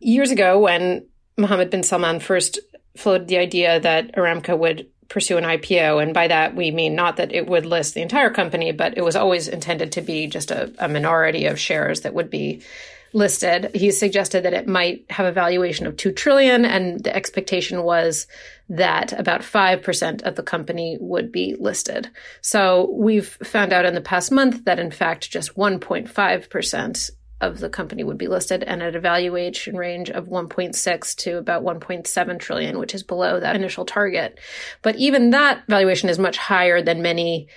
years 0.00 0.30
ago, 0.30 0.58
when 0.58 1.06
Mohammed 1.36 1.70
bin 1.70 1.82
Salman 1.82 2.20
first 2.20 2.58
floated 2.96 3.28
the 3.28 3.38
idea 3.38 3.78
that 3.80 4.14
Aramco 4.16 4.58
would 4.58 4.88
pursue 5.08 5.38
an 5.38 5.44
IPO. 5.44 6.02
And 6.02 6.12
by 6.12 6.28
that, 6.28 6.54
we 6.54 6.70
mean 6.70 6.94
not 6.94 7.16
that 7.16 7.32
it 7.32 7.46
would 7.46 7.64
list 7.64 7.94
the 7.94 8.02
entire 8.02 8.30
company, 8.30 8.72
but 8.72 8.96
it 8.96 9.04
was 9.04 9.16
always 9.16 9.48
intended 9.48 9.92
to 9.92 10.02
be 10.02 10.26
just 10.26 10.50
a, 10.50 10.72
a 10.78 10.88
minority 10.88 11.46
of 11.46 11.58
shares 11.58 12.02
that 12.02 12.14
would 12.14 12.28
be 12.28 12.62
listed. 13.12 13.70
He 13.74 13.90
suggested 13.90 14.44
that 14.44 14.54
it 14.54 14.66
might 14.66 15.04
have 15.10 15.26
a 15.26 15.32
valuation 15.32 15.86
of 15.86 15.96
2 15.96 16.12
trillion 16.12 16.64
and 16.64 17.02
the 17.02 17.14
expectation 17.14 17.82
was 17.82 18.26
that 18.68 19.12
about 19.18 19.40
5% 19.40 20.22
of 20.22 20.36
the 20.36 20.42
company 20.42 20.98
would 21.00 21.32
be 21.32 21.56
listed. 21.58 22.10
So 22.42 22.90
we've 22.92 23.28
found 23.28 23.72
out 23.72 23.86
in 23.86 23.94
the 23.94 24.00
past 24.00 24.30
month 24.30 24.64
that 24.64 24.78
in 24.78 24.90
fact 24.90 25.30
just 25.30 25.56
1.5% 25.56 27.10
of 27.40 27.60
the 27.60 27.68
company 27.68 28.02
would 28.02 28.18
be 28.18 28.26
listed 28.26 28.64
and 28.64 28.82
at 28.82 28.96
a 28.96 29.00
valuation 29.00 29.76
range 29.76 30.10
of 30.10 30.26
1.6 30.26 31.16
to 31.16 31.38
about 31.38 31.62
1.7 31.62 32.38
trillion, 32.40 32.78
which 32.78 32.94
is 32.94 33.02
below 33.02 33.38
that 33.38 33.56
initial 33.56 33.84
target. 33.84 34.38
But 34.82 34.96
even 34.96 35.30
that 35.30 35.62
valuation 35.68 36.08
is 36.08 36.18
much 36.18 36.36
higher 36.36 36.82
than 36.82 37.00
many 37.00 37.48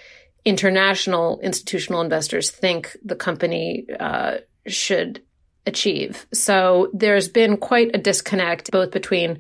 international 0.46 1.39
institutional 1.41 2.01
investors 2.01 2.51
think 2.51 2.96
the 3.03 3.15
company 3.15 3.88
uh, 4.00 4.38
should 4.67 5.22
achieve. 5.65 6.25
So 6.33 6.89
there's 6.93 7.27
been 7.27 7.57
quite 7.57 7.91
a 7.93 7.97
disconnect 7.97 8.71
both 8.71 8.91
between 8.91 9.39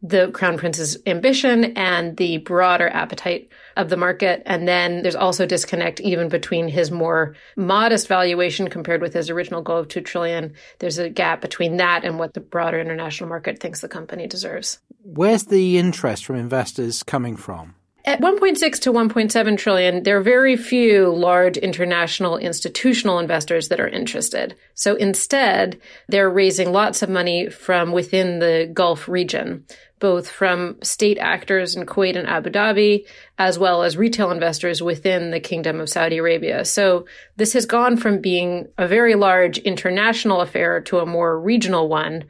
the 0.00 0.30
crown 0.30 0.56
prince's 0.56 0.96
ambition 1.06 1.76
and 1.76 2.16
the 2.16 2.38
broader 2.38 2.88
appetite 2.88 3.48
of 3.76 3.88
the 3.88 3.96
market. 3.96 4.42
And 4.46 4.68
then 4.68 5.02
there's 5.02 5.16
also 5.16 5.44
disconnect 5.44 6.00
even 6.00 6.28
between 6.28 6.68
his 6.68 6.90
more 6.90 7.34
modest 7.56 8.06
valuation 8.06 8.68
compared 8.68 9.02
with 9.02 9.12
his 9.12 9.28
original 9.28 9.60
goal 9.60 9.78
of 9.78 9.88
2 9.88 10.00
trillion. 10.02 10.54
There's 10.78 10.98
a 10.98 11.08
gap 11.08 11.40
between 11.40 11.78
that 11.78 12.04
and 12.04 12.18
what 12.18 12.34
the 12.34 12.40
broader 12.40 12.78
international 12.78 13.28
market 13.28 13.58
thinks 13.58 13.80
the 13.80 13.88
company 13.88 14.28
deserves. 14.28 14.78
Where's 15.02 15.44
the 15.44 15.78
interest 15.78 16.24
from 16.24 16.36
investors 16.36 17.02
coming 17.02 17.36
from? 17.36 17.74
At 18.08 18.22
1.6 18.22 18.80
to 18.80 18.90
1.7 18.90 19.58
trillion, 19.58 20.02
there 20.02 20.16
are 20.16 20.22
very 20.22 20.56
few 20.56 21.14
large 21.14 21.58
international 21.58 22.38
institutional 22.38 23.18
investors 23.18 23.68
that 23.68 23.80
are 23.80 23.86
interested. 23.86 24.56
So 24.72 24.94
instead, 24.94 25.78
they're 26.08 26.30
raising 26.30 26.72
lots 26.72 27.02
of 27.02 27.10
money 27.10 27.50
from 27.50 27.92
within 27.92 28.38
the 28.38 28.70
Gulf 28.72 29.10
region, 29.10 29.66
both 29.98 30.30
from 30.30 30.78
state 30.82 31.18
actors 31.18 31.76
in 31.76 31.84
Kuwait 31.84 32.16
and 32.16 32.26
Abu 32.26 32.48
Dhabi, 32.48 33.04
as 33.36 33.58
well 33.58 33.82
as 33.82 33.98
retail 33.98 34.30
investors 34.30 34.80
within 34.82 35.30
the 35.30 35.38
Kingdom 35.38 35.78
of 35.78 35.90
Saudi 35.90 36.16
Arabia. 36.16 36.64
So 36.64 37.04
this 37.36 37.52
has 37.52 37.66
gone 37.66 37.98
from 37.98 38.22
being 38.22 38.68
a 38.78 38.88
very 38.88 39.16
large 39.16 39.58
international 39.58 40.40
affair 40.40 40.80
to 40.80 41.00
a 41.00 41.04
more 41.04 41.38
regional 41.38 41.90
one. 41.90 42.24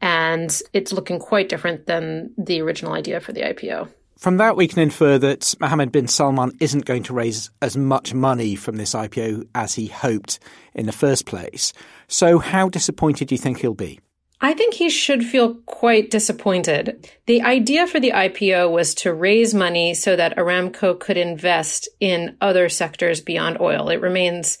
And 0.00 0.56
it's 0.72 0.92
looking 0.92 1.18
quite 1.18 1.48
different 1.48 1.86
than 1.86 2.32
the 2.38 2.60
original 2.60 2.92
idea 2.92 3.18
for 3.18 3.32
the 3.32 3.42
IPO. 3.42 3.88
From 4.24 4.38
that, 4.38 4.56
we 4.56 4.68
can 4.68 4.78
infer 4.78 5.18
that 5.18 5.54
Mohammed 5.60 5.92
bin 5.92 6.08
Salman 6.08 6.52
isn't 6.58 6.86
going 6.86 7.02
to 7.02 7.12
raise 7.12 7.50
as 7.60 7.76
much 7.76 8.14
money 8.14 8.56
from 8.56 8.76
this 8.76 8.94
IPO 8.94 9.46
as 9.54 9.74
he 9.74 9.88
hoped 9.88 10.38
in 10.72 10.86
the 10.86 10.92
first 10.92 11.26
place. 11.26 11.74
So, 12.08 12.38
how 12.38 12.70
disappointed 12.70 13.28
do 13.28 13.34
you 13.34 13.38
think 13.38 13.58
he'll 13.58 13.74
be? 13.74 14.00
I 14.40 14.54
think 14.54 14.72
he 14.72 14.88
should 14.88 15.26
feel 15.26 15.56
quite 15.66 16.10
disappointed. 16.10 17.06
The 17.26 17.42
idea 17.42 17.86
for 17.86 18.00
the 18.00 18.12
IPO 18.12 18.70
was 18.70 18.94
to 18.94 19.12
raise 19.12 19.52
money 19.52 19.92
so 19.92 20.16
that 20.16 20.38
Aramco 20.38 20.98
could 20.98 21.18
invest 21.18 21.90
in 22.00 22.38
other 22.40 22.70
sectors 22.70 23.20
beyond 23.20 23.60
oil. 23.60 23.90
It 23.90 24.00
remains 24.00 24.56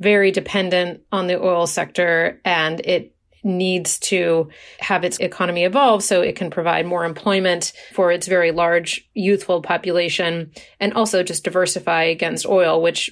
very 0.00 0.30
dependent 0.30 1.02
on 1.12 1.26
the 1.26 1.38
oil 1.38 1.66
sector 1.66 2.40
and 2.46 2.80
it 2.80 3.11
needs 3.42 3.98
to 3.98 4.48
have 4.80 5.04
its 5.04 5.18
economy 5.18 5.64
evolve 5.64 6.02
so 6.02 6.20
it 6.20 6.36
can 6.36 6.50
provide 6.50 6.86
more 6.86 7.04
employment 7.04 7.72
for 7.92 8.12
its 8.12 8.26
very 8.26 8.52
large 8.52 9.08
youthful 9.14 9.62
population 9.62 10.52
and 10.78 10.94
also 10.94 11.22
just 11.22 11.44
diversify 11.44 12.04
against 12.04 12.46
oil, 12.46 12.80
which 12.80 13.10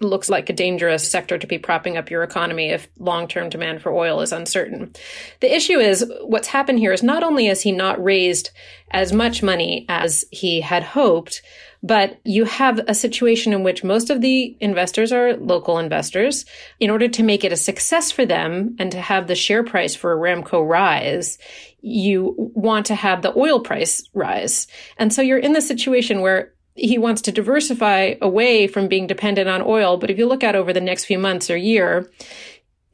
looks 0.00 0.28
like 0.28 0.50
a 0.50 0.54
dangerous 0.54 1.08
sector 1.08 1.38
to 1.38 1.46
be 1.46 1.58
propping 1.58 1.96
up 1.96 2.10
your 2.10 2.22
economy 2.22 2.70
if 2.70 2.88
long-term 2.98 3.48
demand 3.48 3.82
for 3.82 3.92
oil 3.92 4.20
is 4.20 4.32
uncertain. 4.32 4.92
The 5.40 5.54
issue 5.54 5.78
is 5.78 6.10
what's 6.22 6.48
happened 6.48 6.78
here 6.78 6.92
is 6.92 7.02
not 7.02 7.22
only 7.22 7.46
has 7.46 7.62
he 7.62 7.72
not 7.72 8.02
raised 8.02 8.50
as 8.90 9.12
much 9.12 9.42
money 9.42 9.86
as 9.88 10.24
he 10.30 10.60
had 10.60 10.82
hoped, 10.82 11.42
but 11.84 12.18
you 12.24 12.46
have 12.46 12.80
a 12.88 12.94
situation 12.94 13.52
in 13.52 13.62
which 13.62 13.84
most 13.84 14.08
of 14.08 14.22
the 14.22 14.56
investors 14.58 15.12
are 15.12 15.36
local 15.36 15.78
investors. 15.78 16.46
In 16.80 16.88
order 16.88 17.08
to 17.08 17.22
make 17.22 17.44
it 17.44 17.52
a 17.52 17.56
success 17.56 18.10
for 18.10 18.24
them 18.24 18.74
and 18.78 18.90
to 18.90 19.00
have 19.00 19.26
the 19.26 19.34
share 19.34 19.62
price 19.62 19.94
for 19.94 20.16
Aramco 20.16 20.66
rise, 20.66 21.36
you 21.82 22.34
want 22.38 22.86
to 22.86 22.94
have 22.94 23.20
the 23.20 23.36
oil 23.36 23.60
price 23.60 24.02
rise. 24.14 24.66
And 24.96 25.12
so 25.12 25.20
you're 25.20 25.36
in 25.36 25.52
the 25.52 25.60
situation 25.60 26.22
where 26.22 26.54
he 26.74 26.96
wants 26.96 27.20
to 27.22 27.32
diversify 27.32 28.14
away 28.22 28.66
from 28.66 28.88
being 28.88 29.06
dependent 29.06 29.50
on 29.50 29.60
oil. 29.60 29.98
But 29.98 30.10
if 30.10 30.16
you 30.16 30.26
look 30.26 30.42
at 30.42 30.56
over 30.56 30.72
the 30.72 30.80
next 30.80 31.04
few 31.04 31.18
months 31.18 31.50
or 31.50 31.56
year, 31.56 32.10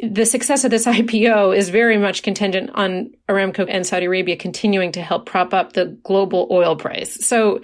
the 0.01 0.27
success 0.27 0.65
of 0.65 0.73
this 0.73 0.87
IPO 0.87 1.57
is 1.57 1.69
very 1.69 1.97
much 1.97 2.25
contingent 2.25 2.71
on 2.75 3.13
Aramco 3.29 3.67
and 3.69 3.87
Saudi 3.87 4.07
Arabia 4.07 4.37
continuing 4.37 4.91
to 4.93 5.03
help 5.03 5.27
prop 5.27 5.55
up 5.55 5.75
the 5.75 5.87
global 6.03 6.49
oil 6.51 6.75
price. 6.75 7.25
So 7.25 7.61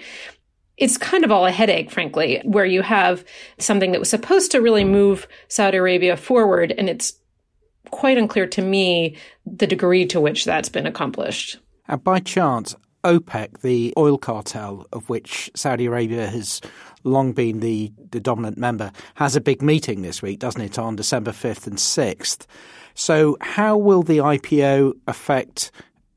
it's 0.77 0.99
kind 0.99 1.25
of 1.25 1.33
all 1.33 1.47
a 1.47 1.51
headache, 1.51 1.91
frankly, 1.91 2.41
where 2.45 2.67
you 2.67 2.83
have 2.83 3.25
something 3.59 3.93
that 3.93 3.99
was 3.99 4.11
supposed 4.11 4.51
to 4.51 4.61
really 4.61 4.85
move 4.85 5.27
Saudi 5.49 5.79
Arabia 5.79 6.17
forward. 6.17 6.73
And 6.77 6.89
it's 6.89 7.15
quite 7.91 8.19
unclear 8.19 8.47
to 8.47 8.63
me 8.63 9.17
the 9.47 9.67
degree 9.67 10.07
to 10.07 10.21
which 10.21 10.45
that's 10.45 10.69
been 10.69 10.87
accomplished. 10.87 11.59
And 11.89 12.03
by 12.03 12.19
chance, 12.19 12.75
OPEC, 13.05 13.61
the 13.61 13.95
oil 13.97 14.19
cartel 14.19 14.87
of 14.93 15.09
which 15.09 15.51
Saudi 15.55 15.87
Arabia 15.87 16.27
has 16.27 16.61
long 17.05 17.33
been 17.33 17.61
the, 17.61 17.93
the 18.11 18.21
dominant 18.21 18.59
member, 18.59 18.91
has 19.15 19.37
a 19.37 19.41
big 19.41 19.63
meeting 19.63 20.03
this 20.03 20.21
week, 20.21 20.41
doesn't 20.41 20.61
it, 20.61 20.79
on 20.79 20.97
December 20.97 21.31
5th 21.31 21.67
and 21.67 21.77
6th. 21.77 22.47
So, 22.95 23.37
how 23.41 23.77
will 23.77 24.03
the 24.03 24.19
IPO 24.19 24.95
affect 25.07 25.71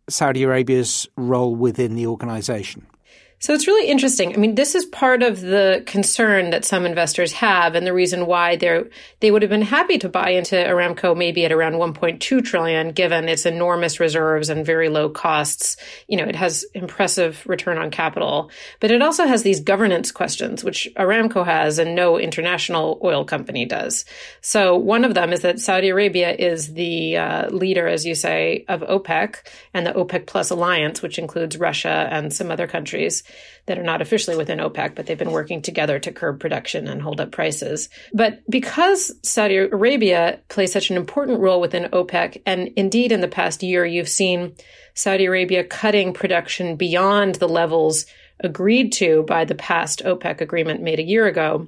Saudi 0.10 0.44
Arabia's 0.44 1.08
role 1.16 1.56
within 1.56 1.96
the 1.96 2.08
organization? 2.08 2.88
So 3.42 3.54
it's 3.54 3.68
really 3.68 3.88
interesting. 3.90 4.34
I 4.34 4.38
mean, 4.38 4.56
this 4.56 4.76
is 4.76 4.86
part 4.86 5.24
of 5.24 5.40
the 5.40 5.82
concern 5.86 6.50
that 6.50 6.66
some 6.66 6.86
investors 6.86 7.32
have 7.32 7.74
and 7.74 7.88
the 7.88 7.94
reason 7.94 8.26
why 8.26 8.58
they 8.58 8.84
they 9.22 9.32
would 9.32 9.44
have 9.44 9.50
been 9.50 9.62
happy 9.62 9.98
to 10.00 10.10
buy 10.10 10.32
into 10.32 10.56
Aramco 10.56 11.16
maybe 11.16 11.46
at 11.46 11.54
around 11.54 11.76
1.2 11.76 12.44
trillion 12.44 12.92
given 12.92 13.30
its 13.30 13.46
enormous 13.46 14.02
reserves 14.02 14.50
and 14.50 14.66
very 14.66 14.90
low 14.90 15.08
costs. 15.08 15.78
You 16.10 16.18
know, 16.18 16.26
it 16.26 16.36
has 16.36 16.66
impressive 16.74 17.42
return 17.48 17.78
on 17.78 17.92
capital, 17.92 18.52
but 18.82 18.92
it 18.92 19.02
also 19.02 19.26
has 19.26 19.42
these 19.42 19.62
governance 19.62 20.12
questions 20.12 20.62
which 20.62 20.90
Aramco 20.98 21.46
has 21.46 21.80
and 21.80 21.96
no 21.96 22.20
international 22.20 23.00
oil 23.02 23.24
company 23.24 23.64
does. 23.64 24.04
So 24.42 24.76
one 24.76 25.06
of 25.06 25.14
them 25.14 25.32
is 25.32 25.42
that 25.42 25.62
Saudi 25.62 25.88
Arabia 25.88 26.34
is 26.34 26.74
the 26.74 27.16
uh, 27.16 27.50
leader 27.52 27.88
as 27.88 28.06
you 28.06 28.16
say 28.16 28.66
of 28.68 28.82
OPEC 28.82 29.36
and 29.74 29.88
the 29.88 29.94
OPEC 29.94 30.28
Plus 30.28 30.50
alliance 30.50 31.02
which 31.02 31.18
includes 31.18 31.56
Russia 31.56 32.10
and 32.12 32.34
some 32.34 32.52
other 32.52 32.68
countries 32.68 33.24
that 33.66 33.78
are 33.78 33.84
not 33.84 34.02
officially 34.02 34.36
within 34.36 34.60
OPEC, 34.60 34.96
but 34.96 35.06
they've 35.06 35.18
been 35.18 35.32
working 35.32 35.62
together 35.62 36.00
to 36.00 36.12
curb 36.12 36.40
production 36.40 36.88
and 36.88 37.02
hold 37.02 37.22
up 37.22 37.32
prices. 37.32 37.90
But 38.14 38.40
because 38.50 39.12
Saudi 39.24 39.58
Arabia 39.58 40.40
plays 40.50 40.72
such 40.72 40.90
an 40.90 40.98
important 40.98 41.40
role 41.40 41.62
within 41.62 41.90
OPEC, 41.92 42.42
and 42.46 42.70
indeed 42.76 43.12
in 43.12 43.22
the 43.22 43.28
past 43.28 43.62
year, 43.62 43.86
you've 43.86 44.10
seen 44.10 44.56
Saudi 44.94 45.26
Arabia 45.26 45.64
cutting 45.64 46.14
production 46.14 46.76
beyond 46.76 47.36
the 47.36 47.48
levels 47.48 48.06
agreed 48.40 48.92
to 48.94 49.24
by 49.24 49.46
the 49.46 49.56
past 49.56 50.02
OPEC 50.06 50.42
agreement 50.42 50.82
made 50.82 51.00
a 51.00 51.04
year 51.04 51.28
ago, 51.28 51.68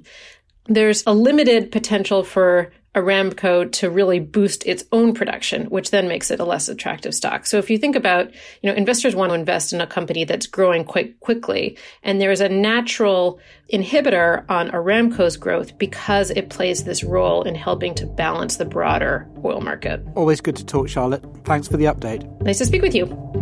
there's 0.66 1.02
a 1.06 1.14
limited 1.14 1.72
potential 1.72 2.22
for 2.24 2.72
Aramco 2.94 3.70
to 3.72 3.90
really 3.90 4.20
boost 4.20 4.66
its 4.66 4.84
own 4.92 5.14
production, 5.14 5.66
which 5.66 5.90
then 5.90 6.08
makes 6.08 6.30
it 6.30 6.40
a 6.40 6.44
less 6.44 6.68
attractive 6.68 7.14
stock. 7.14 7.46
So 7.46 7.58
if 7.58 7.70
you 7.70 7.78
think 7.78 7.96
about, 7.96 8.30
you 8.60 8.70
know, 8.70 8.74
investors 8.74 9.14
want 9.14 9.30
to 9.30 9.34
invest 9.34 9.72
in 9.72 9.80
a 9.80 9.86
company 9.86 10.24
that's 10.24 10.46
growing 10.46 10.84
quite 10.84 11.18
quickly, 11.20 11.78
and 12.02 12.20
there 12.20 12.30
is 12.30 12.40
a 12.40 12.48
natural 12.48 13.40
inhibitor 13.72 14.44
on 14.50 14.70
Aramco's 14.70 15.36
growth 15.36 15.78
because 15.78 16.30
it 16.30 16.50
plays 16.50 16.84
this 16.84 17.02
role 17.02 17.42
in 17.42 17.54
helping 17.54 17.94
to 17.94 18.06
balance 18.06 18.56
the 18.56 18.66
broader 18.66 19.26
oil 19.44 19.62
market. 19.62 20.04
Always 20.14 20.40
good 20.40 20.56
to 20.56 20.66
talk, 20.66 20.88
Charlotte. 20.88 21.24
Thanks 21.44 21.68
for 21.68 21.78
the 21.78 21.86
update. 21.86 22.28
Nice 22.42 22.58
to 22.58 22.66
speak 22.66 22.82
with 22.82 22.94
you. 22.94 23.41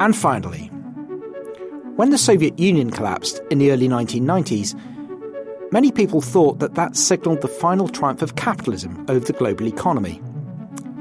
And 0.00 0.16
finally, 0.16 0.68
when 1.96 2.08
the 2.08 2.16
Soviet 2.16 2.58
Union 2.58 2.90
collapsed 2.90 3.42
in 3.50 3.58
the 3.58 3.70
early 3.70 3.86
1990s, 3.86 4.74
many 5.72 5.92
people 5.92 6.22
thought 6.22 6.58
that 6.58 6.74
that 6.74 6.96
signalled 6.96 7.42
the 7.42 7.48
final 7.48 7.86
triumph 7.86 8.22
of 8.22 8.36
capitalism 8.36 9.04
over 9.10 9.26
the 9.26 9.34
global 9.34 9.66
economy. 9.66 10.22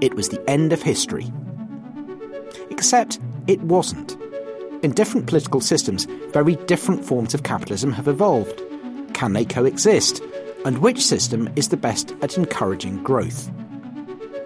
It 0.01 0.15
was 0.15 0.27
the 0.27 0.49
end 0.49 0.73
of 0.73 0.81
history. 0.81 1.31
Except 2.69 3.21
it 3.47 3.61
wasn't. 3.61 4.17
In 4.83 4.91
different 4.91 5.27
political 5.27 5.61
systems, 5.61 6.03
very 6.33 6.57
different 6.67 7.05
forms 7.05 7.33
of 7.33 7.43
capitalism 7.43 7.93
have 7.93 8.09
evolved. 8.09 8.61
Can 9.13 9.31
they 9.31 9.45
coexist? 9.45 10.21
And 10.65 10.79
which 10.79 11.01
system 11.01 11.49
is 11.55 11.69
the 11.69 11.77
best 11.77 12.13
at 12.21 12.37
encouraging 12.37 13.01
growth? 13.01 13.49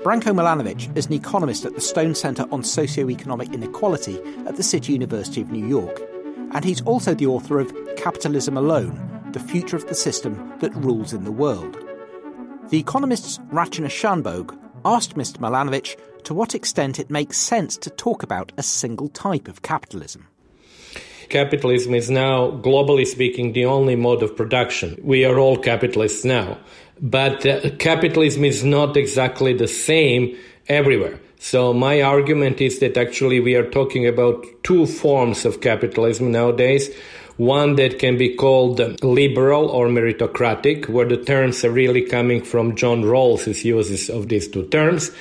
Branko 0.04 0.36
Milanovic 0.36 0.98
is 0.98 1.06
an 1.06 1.14
economist 1.14 1.64
at 1.64 1.76
the 1.76 1.80
Stone 1.80 2.16
Centre 2.16 2.46
on 2.52 2.62
Socioeconomic 2.62 3.54
Inequality 3.54 4.20
at 4.46 4.58
the 4.58 4.62
City 4.62 4.92
University 4.92 5.40
of 5.40 5.50
New 5.50 5.66
York. 5.66 6.02
And 6.52 6.66
he's 6.66 6.82
also 6.82 7.14
the 7.14 7.28
author 7.28 7.58
of 7.58 7.74
Capitalism 7.96 8.58
Alone 8.58 9.00
The 9.32 9.40
Future 9.40 9.78
of 9.78 9.88
the 9.88 9.96
System 9.96 10.52
That 10.60 10.76
Rules 10.76 11.14
in 11.14 11.24
the 11.24 11.32
World. 11.32 11.78
The 12.70 12.80
economists 12.80 13.38
Rachana 13.54 13.88
Shanbhogue 13.88 14.60
asked 14.84 15.16
Mr. 15.16 15.38
Milanovic 15.38 15.98
to 16.26 16.34
what 16.34 16.54
extent 16.54 17.00
it 17.00 17.10
makes 17.10 17.38
sense 17.38 17.78
to 17.78 17.90
talk 17.90 18.24
about 18.24 18.52
a 18.58 18.64
single 18.64 19.08
type 19.08 19.48
of 19.48 19.62
capitalism. 19.62 20.28
Capitalism 21.30 21.94
is 21.94 22.10
now, 22.12 22.52
globally 22.52 23.08
speaking, 23.08 23.54
the 23.54 23.66
only 23.66 23.96
mode 23.96 24.22
of 24.22 24.36
production. 24.36 25.00
We 25.02 25.24
are 25.24 25.40
all 25.40 25.58
capitalists 25.58 26.26
now. 26.26 26.58
But 27.02 27.46
uh, 27.46 27.72
capitalism 27.78 28.46
is 28.46 28.64
not 28.64 28.96
exactly 28.98 29.54
the 29.54 29.68
same 29.68 30.38
everywhere. 30.68 31.20
So 31.40 31.74
my 31.74 32.02
argument 32.02 32.62
is 32.62 32.80
that 32.80 32.96
actually 32.98 33.42
we 33.42 33.56
are 33.56 33.70
talking 33.70 34.08
about 34.08 34.46
two 34.64 34.86
forms 34.86 35.44
of 35.44 35.60
capitalism 35.60 36.32
nowadays. 36.32 36.90
One 37.36 37.76
that 37.76 37.98
can 37.98 38.18
be 38.18 38.36
called 38.36 38.80
liberal 39.04 39.68
or 39.68 39.88
meritocratic, 39.88 40.88
where 40.88 41.08
the 41.08 41.18
terms 41.18 41.66
are 41.66 41.72
really 41.72 42.04
coming 42.04 42.44
from 42.44 42.76
John 42.76 43.04
Rawls's 43.04 43.66
uses 43.66 44.10
of 44.10 44.30
these 44.30 44.48
two 44.48 44.68
terms. 44.68 45.12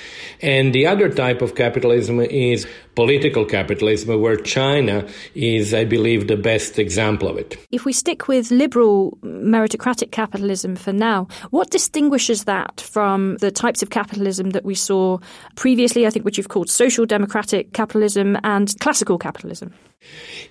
And 0.42 0.74
the 0.74 0.86
other 0.86 1.08
type 1.08 1.40
of 1.40 1.54
capitalism 1.54 2.20
is 2.20 2.68
political 2.94 3.44
capitalism, 3.44 4.20
where 4.20 4.36
China 4.36 5.06
is, 5.34 5.72
I 5.72 5.84
believe, 5.84 6.28
the 6.28 6.36
best 6.36 6.78
example 6.78 7.28
of 7.28 7.38
it. 7.38 7.56
If 7.70 7.84
we 7.84 7.92
stick 7.92 8.28
with 8.28 8.50
liberal 8.50 9.18
meritocratic 9.22 10.10
capitalism 10.10 10.76
for 10.76 10.92
now, 10.92 11.28
what 11.50 11.70
distinguishes 11.70 12.44
that 12.44 12.80
from 12.80 13.36
the 13.38 13.50
types 13.50 13.82
of 13.82 13.90
capitalism 13.90 14.50
that 14.50 14.64
we 14.64 14.74
saw 14.74 15.18
previously, 15.56 16.06
I 16.06 16.10
think, 16.10 16.24
which 16.24 16.36
you've 16.36 16.48
called 16.48 16.68
social 16.68 17.06
democratic 17.06 17.72
capitalism 17.72 18.36
and 18.44 18.74
classical 18.80 19.18
capitalism? 19.18 19.72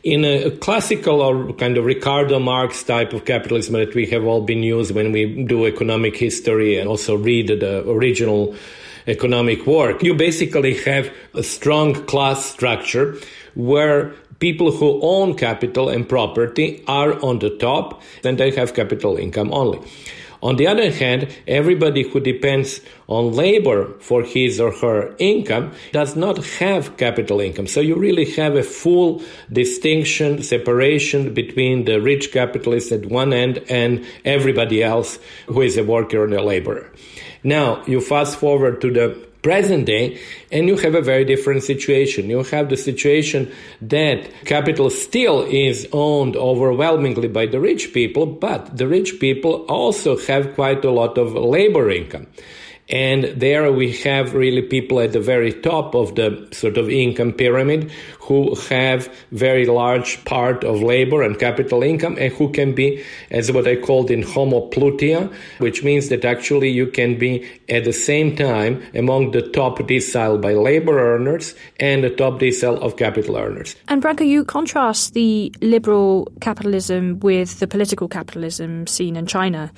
In 0.03 0.23
a, 0.23 0.49
classical 0.49 1.21
or 1.21 1.53
kind 1.53 1.77
of 1.77 1.85
Ricardo 1.85 2.39
Marx 2.39 2.83
type 2.83 3.13
of 3.13 3.25
capitalism 3.25 3.73
that 3.73 3.93
we 3.93 4.05
have 4.07 4.23
all 4.23 4.41
been 4.41 4.63
used 4.63 4.95
when 4.95 5.11
we 5.11 5.43
do 5.43 5.65
economic 5.65 6.15
history 6.15 6.77
and 6.77 6.87
also 6.87 7.15
read 7.15 7.47
the 7.47 7.87
original 7.89 8.55
economic 9.07 9.65
work, 9.65 10.03
you 10.03 10.13
basically 10.13 10.77
have 10.83 11.11
a 11.33 11.43
strong 11.43 11.93
class 12.05 12.45
structure 12.45 13.17
where 13.55 14.13
people 14.39 14.71
who 14.71 14.99
own 15.01 15.35
capital 15.35 15.89
and 15.89 16.09
property 16.09 16.83
are 16.87 17.13
on 17.23 17.39
the 17.39 17.49
top 17.57 18.01
and 18.23 18.37
they 18.37 18.51
have 18.51 18.73
capital 18.73 19.17
income 19.17 19.53
only. 19.53 19.79
On 20.43 20.55
the 20.55 20.65
other 20.65 20.91
hand, 20.91 21.27
everybody 21.47 22.01
who 22.01 22.19
depends 22.19 22.81
on 23.07 23.33
labor 23.33 23.93
for 23.99 24.23
his 24.23 24.59
or 24.59 24.71
her 24.71 25.13
income 25.19 25.71
does 25.91 26.15
not 26.15 26.43
have 26.55 26.97
capital 26.97 27.39
income. 27.39 27.67
So 27.67 27.79
you 27.79 27.95
really 27.95 28.25
have 28.31 28.55
a 28.55 28.63
full 28.63 29.21
distinction, 29.51 30.41
separation 30.41 31.35
between 31.35 31.85
the 31.85 32.01
rich 32.01 32.31
capitalist 32.31 32.91
at 32.91 33.05
one 33.05 33.33
end 33.33 33.63
and 33.69 34.03
everybody 34.25 34.81
else 34.81 35.19
who 35.45 35.61
is 35.61 35.77
a 35.77 35.83
worker 35.83 36.23
and 36.23 36.33
a 36.33 36.41
laborer. 36.41 36.91
Now, 37.43 37.83
you 37.85 38.01
fast 38.01 38.37
forward 38.37 38.81
to 38.81 38.91
the 38.91 39.31
present 39.41 39.85
day 39.85 40.19
and 40.51 40.67
you 40.67 40.77
have 40.77 40.95
a 40.95 41.01
very 41.01 41.25
different 41.25 41.63
situation. 41.63 42.29
You 42.29 42.43
have 42.43 42.69
the 42.69 42.77
situation 42.77 43.51
that 43.81 44.29
capital 44.45 44.89
still 44.89 45.41
is 45.41 45.87
owned 45.91 46.35
overwhelmingly 46.35 47.27
by 47.27 47.47
the 47.47 47.59
rich 47.59 47.93
people, 47.93 48.25
but 48.25 48.77
the 48.77 48.87
rich 48.87 49.19
people 49.19 49.65
also 49.67 50.17
have 50.27 50.53
quite 50.53 50.85
a 50.85 50.91
lot 50.91 51.17
of 51.17 51.33
labor 51.33 51.89
income. 51.89 52.27
And 52.91 53.23
there 53.39 53.71
we 53.71 53.93
have 54.03 54.33
really 54.33 54.61
people 54.61 54.99
at 54.99 55.13
the 55.13 55.21
very 55.21 55.53
top 55.53 55.95
of 55.95 56.15
the 56.15 56.47
sort 56.51 56.77
of 56.77 56.89
income 56.89 57.31
pyramid 57.31 57.89
who 58.19 58.55
have 58.69 59.07
very 59.31 59.65
large 59.65 60.23
part 60.25 60.63
of 60.63 60.81
labor 60.81 61.21
and 61.21 61.39
capital 61.39 61.83
income 61.83 62.17
and 62.19 62.33
who 62.33 62.51
can 62.51 62.75
be 62.75 63.03
as 63.29 63.51
what 63.51 63.67
I 63.67 63.77
called 63.77 64.11
in 64.11 64.23
homoploutia, 64.23 65.33
which 65.59 65.83
means 65.83 66.09
that 66.09 66.25
actually 66.25 66.69
you 66.69 66.87
can 66.87 67.17
be 67.17 67.49
at 67.69 67.85
the 67.85 67.93
same 67.93 68.35
time 68.35 68.83
among 68.93 69.31
the 69.31 69.41
top 69.41 69.79
decile 69.79 70.39
by 70.39 70.53
labor 70.53 70.99
earners 70.99 71.55
and 71.79 72.03
the 72.03 72.09
top 72.09 72.39
decile 72.39 72.77
of 72.79 72.97
capital 72.97 73.37
earners. 73.37 73.75
And 73.87 74.03
Branko, 74.03 74.27
you 74.27 74.43
contrast 74.43 75.13
the 75.13 75.53
liberal 75.61 76.31
capitalism 76.41 77.19
with 77.19 77.59
the 77.59 77.67
political 77.67 78.07
capitalism 78.07 78.85
seen 78.87 79.15
in 79.15 79.25
China. 79.25 79.71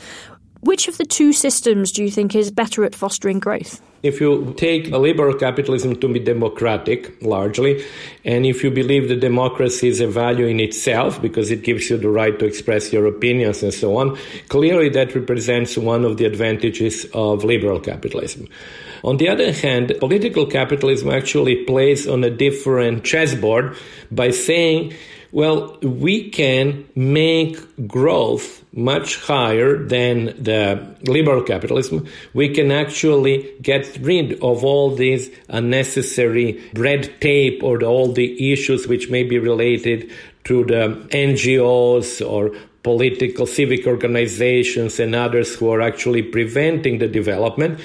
Which 0.64 0.88
of 0.88 0.98
the 0.98 1.06
two 1.06 1.34
systems 1.34 1.92
do 1.92 2.02
you 2.06 2.10
think 2.10 2.34
is 2.34 2.50
better 2.50 2.86
at 2.86 2.96
fostering 2.96 3.40
growth? 3.40 3.82
If 4.02 4.22
you 4.22 4.54
take 4.56 4.88
liberal 4.88 5.34
capitalism 5.34 5.98
to 5.98 6.08
be 6.08 6.20
democratic, 6.20 7.22
largely, 7.22 7.84
and 8.24 8.46
if 8.46 8.64
you 8.64 8.72
believe 8.72 9.10
that 9.10 9.20
democracy 9.20 9.90
is 9.90 10.00
a 10.00 10.08
value 10.08 10.46
in 10.46 10.62
itself 10.62 11.22
because 11.22 11.52
it 11.52 11.64
gives 11.64 11.90
you 11.90 11.98
the 11.98 12.08
right 12.08 12.40
to 12.40 12.46
express 12.46 12.94
your 12.94 13.08
opinions 13.08 13.62
and 13.62 13.74
so 13.74 13.98
on, 13.98 14.18
clearly 14.48 14.88
that 14.88 15.14
represents 15.14 15.78
one 15.78 16.06
of 16.06 16.16
the 16.16 16.24
advantages 16.24 17.08
of 17.14 17.44
liberal 17.44 17.82
capitalism. 17.82 18.48
On 19.04 19.18
the 19.18 19.28
other 19.28 19.52
hand, 19.52 19.94
political 20.00 20.46
capitalism 20.46 21.10
actually 21.10 21.66
plays 21.66 22.08
on 22.08 22.24
a 22.24 22.30
different 22.30 23.04
chessboard 23.04 23.76
by 24.12 24.32
saying, 24.32 24.94
well, 25.34 25.80
we 25.82 26.30
can 26.30 26.88
make 26.96 27.88
growth 27.88 28.64
much 28.72 29.20
higher 29.20 29.84
than 29.84 30.26
the 30.42 30.96
liberal 31.08 31.42
capitalism. 31.42 32.08
We 32.36 32.50
can 32.50 32.72
actually 32.72 33.52
get 33.60 33.98
rid 34.00 34.34
of 34.44 34.64
all 34.64 34.96
these 34.96 35.32
unnecessary 35.50 36.64
red 36.76 37.20
tape 37.20 37.64
or 37.64 37.84
all 37.84 38.14
the 38.14 38.54
issues 38.54 38.88
which 38.88 39.10
may 39.10 39.24
be 39.24 39.40
related 39.40 40.12
to 40.44 40.66
the 40.66 41.04
NGOs 41.10 42.24
or 42.24 42.56
political 42.84 43.48
civic 43.48 43.88
organizations 43.88 45.00
and 45.00 45.16
others 45.16 45.56
who 45.56 45.72
are 45.72 45.82
actually 45.82 46.22
preventing 46.22 47.00
the 47.00 47.08
development. 47.08 47.80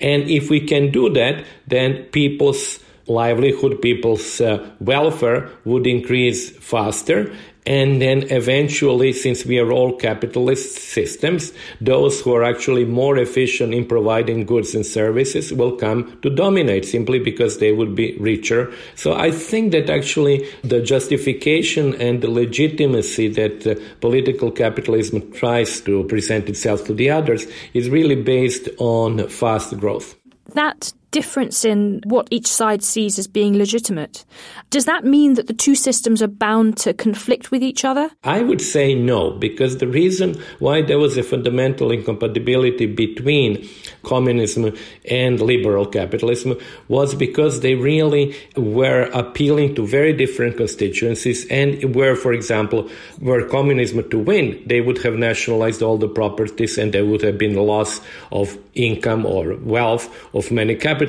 And 0.00 0.30
if 0.30 0.48
we 0.48 0.60
can 0.60 0.90
do 0.90 1.10
that, 1.10 1.44
then 1.66 2.04
people's 2.04 2.78
livelihood, 3.06 3.80
people's 3.82 4.40
uh, 4.40 4.66
welfare 4.80 5.50
would 5.64 5.86
increase 5.86 6.50
faster. 6.50 7.32
And 7.66 8.02
then 8.02 8.24
eventually, 8.30 9.14
since 9.14 9.46
we 9.46 9.58
are 9.58 9.72
all 9.72 9.96
capitalist 9.96 10.76
systems, 10.76 11.50
those 11.80 12.20
who 12.20 12.34
are 12.34 12.44
actually 12.44 12.84
more 12.84 13.16
efficient 13.16 13.72
in 13.72 13.86
providing 13.86 14.44
goods 14.44 14.74
and 14.74 14.84
services 14.84 15.50
will 15.50 15.74
come 15.76 16.18
to 16.20 16.28
dominate 16.28 16.84
simply 16.84 17.18
because 17.18 17.58
they 17.58 17.72
would 17.72 17.94
be 17.94 18.18
richer. 18.18 18.70
So 18.96 19.14
I 19.14 19.30
think 19.30 19.72
that 19.72 19.88
actually 19.88 20.46
the 20.62 20.82
justification 20.82 21.94
and 21.94 22.20
the 22.20 22.30
legitimacy 22.30 23.28
that 23.28 23.66
uh, 23.66 23.76
political 24.02 24.50
capitalism 24.50 25.32
tries 25.32 25.80
to 25.82 26.04
present 26.04 26.50
itself 26.50 26.84
to 26.84 26.92
the 26.92 27.08
others 27.08 27.46
is 27.72 27.88
really 27.88 28.16
based 28.16 28.68
on 28.76 29.26
fast 29.28 29.78
growth. 29.78 30.16
That 30.52 30.92
difference 31.14 31.64
in 31.64 32.00
what 32.04 32.26
each 32.32 32.48
side 32.48 32.82
sees 32.82 33.20
as 33.20 33.28
being 33.28 33.56
legitimate, 33.56 34.24
does 34.70 34.84
that 34.86 35.04
mean 35.04 35.34
that 35.34 35.46
the 35.46 35.54
two 35.54 35.76
systems 35.76 36.20
are 36.20 36.34
bound 36.46 36.76
to 36.76 36.92
conflict 36.92 37.52
with 37.52 37.62
each 37.62 37.84
other? 37.84 38.10
I 38.24 38.40
would 38.42 38.60
say 38.60 38.96
no, 38.96 39.30
because 39.30 39.78
the 39.78 39.86
reason 39.86 40.34
why 40.58 40.82
there 40.82 40.98
was 40.98 41.16
a 41.16 41.22
fundamental 41.22 41.92
incompatibility 41.92 42.86
between 42.86 43.68
communism 44.02 44.76
and 45.08 45.40
liberal 45.40 45.86
capitalism 45.86 46.58
was 46.88 47.14
because 47.14 47.60
they 47.60 47.76
really 47.76 48.34
were 48.56 49.02
appealing 49.22 49.76
to 49.76 49.86
very 49.86 50.12
different 50.12 50.56
constituencies 50.56 51.46
and 51.46 51.94
where, 51.94 52.16
for 52.16 52.32
example, 52.32 52.90
were 53.20 53.48
communism 53.48 54.08
to 54.10 54.18
win, 54.18 54.60
they 54.66 54.80
would 54.80 54.98
have 55.04 55.14
nationalized 55.14 55.80
all 55.80 55.96
the 55.96 56.08
properties 56.08 56.76
and 56.76 56.92
there 56.92 57.06
would 57.06 57.22
have 57.22 57.38
been 57.38 57.54
loss 57.54 58.00
of 58.32 58.58
income 58.74 59.24
or 59.24 59.54
wealth 59.58 60.04
of 60.34 60.50
many 60.50 60.74
capitalists. 60.74 61.03